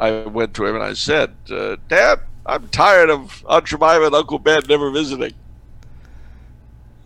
[0.00, 4.16] I went to him and I said, uh, "Dad, I'm tired of Aunt Jemima and
[4.16, 5.34] Uncle Ben never visiting."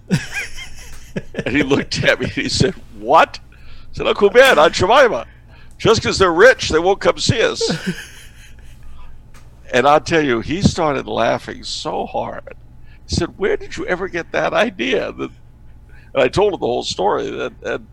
[0.15, 3.39] and he looked at me and he said, "What?"
[3.93, 5.27] Said, "Uncle Ben, Aunt Jemima."
[5.79, 7.61] Just because they're rich, they won't come see us.
[9.73, 12.55] and I'll tell you, he started laughing so hard.
[13.09, 15.31] He said, "Where did you ever get that idea?" And
[16.15, 17.29] I told him the whole story.
[17.29, 17.87] And, and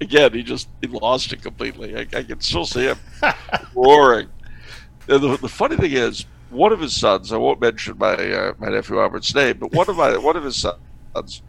[0.00, 1.96] again, he just he lost it completely.
[1.96, 2.98] I, I can still see him
[3.74, 4.28] roaring.
[5.08, 8.54] And the, the funny thing is, one of his sons, I won't mention my uh,
[8.58, 11.42] my nephew Albert's name, but one of my one of his sons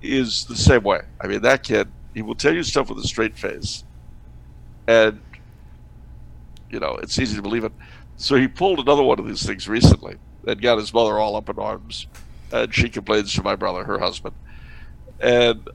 [0.00, 1.00] is the same way.
[1.20, 1.88] I mean, that kid,
[2.18, 3.84] he will tell you stuff with a straight face,
[4.88, 5.20] and
[6.68, 7.70] you know it's easy to believe it.
[8.16, 11.48] So he pulled another one of these things recently and got his mother all up
[11.48, 12.08] in arms,
[12.50, 14.34] and she complains to my brother, her husband,
[15.20, 15.68] and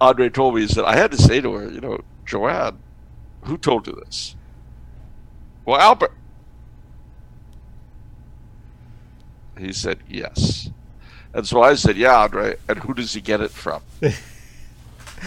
[0.00, 2.78] Andre told me he said I had to say to her, you know, Joanne,
[3.42, 4.36] who told you this?
[5.66, 6.14] Well, Albert.
[9.58, 10.70] He said yes.
[11.34, 13.82] And so I said, Yeah, Andre, and who does he get it from?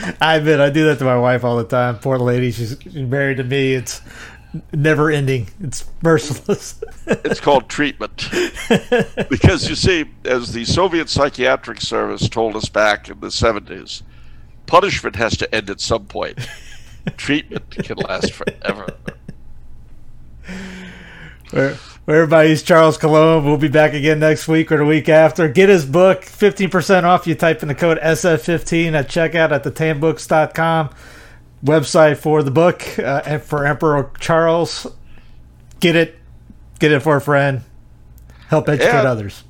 [0.21, 1.99] I admit I do that to my wife all the time.
[1.99, 3.73] Poor lady, she's married to me.
[3.73, 4.01] It's
[4.71, 5.47] never ending.
[5.59, 6.83] It's merciless.
[7.05, 8.29] It's called treatment.
[9.29, 14.03] because you see, as the Soviet Psychiatric Service told us back in the 70s,
[14.67, 16.47] punishment has to end at some point.
[17.17, 18.95] treatment can last forever.
[21.51, 23.45] Where, where everybody's Charles Coulombe.
[23.45, 25.47] We'll be back again next week or the week after.
[25.47, 27.25] Get his book, 15% off.
[27.27, 30.89] You type in the code SF15 at checkout at thetambooks.com.
[31.63, 34.85] Website for the book uh, and for Emperor Charles.
[35.79, 36.15] Get it.
[36.79, 37.61] Get it for a friend.
[38.49, 39.03] Help educate Yeah.
[39.03, 39.43] others.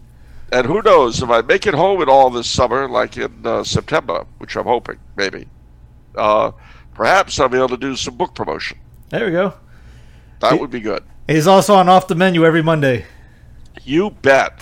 [0.52, 3.64] And who knows, if I make it home at all this summer, like in uh,
[3.64, 5.48] September, which I'm hoping, maybe,
[6.16, 6.52] uh,
[6.94, 8.78] perhaps I'll be able to do some book promotion.
[9.10, 9.56] There we go.
[10.42, 11.04] That would be good.
[11.28, 13.06] He's also on off the menu every Monday.
[13.84, 14.60] You bet.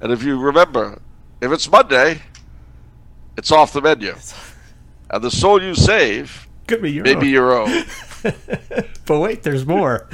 [0.00, 1.00] And if you remember,
[1.40, 2.20] if it's Monday,
[3.36, 4.14] it's off the menu.
[5.10, 7.24] And the soul you save Could be your may own.
[7.24, 7.84] your own.
[9.04, 10.06] But wait, there's more.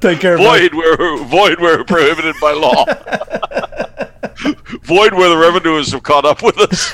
[0.00, 0.36] Take care, bud.
[0.36, 2.84] Void where void where prohibited by law.
[4.82, 6.92] void where the revenues have caught up with us.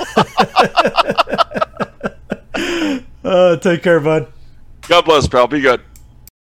[3.25, 4.31] Uh, take care, bud.
[4.89, 5.47] God bless, pal.
[5.47, 5.81] Be good.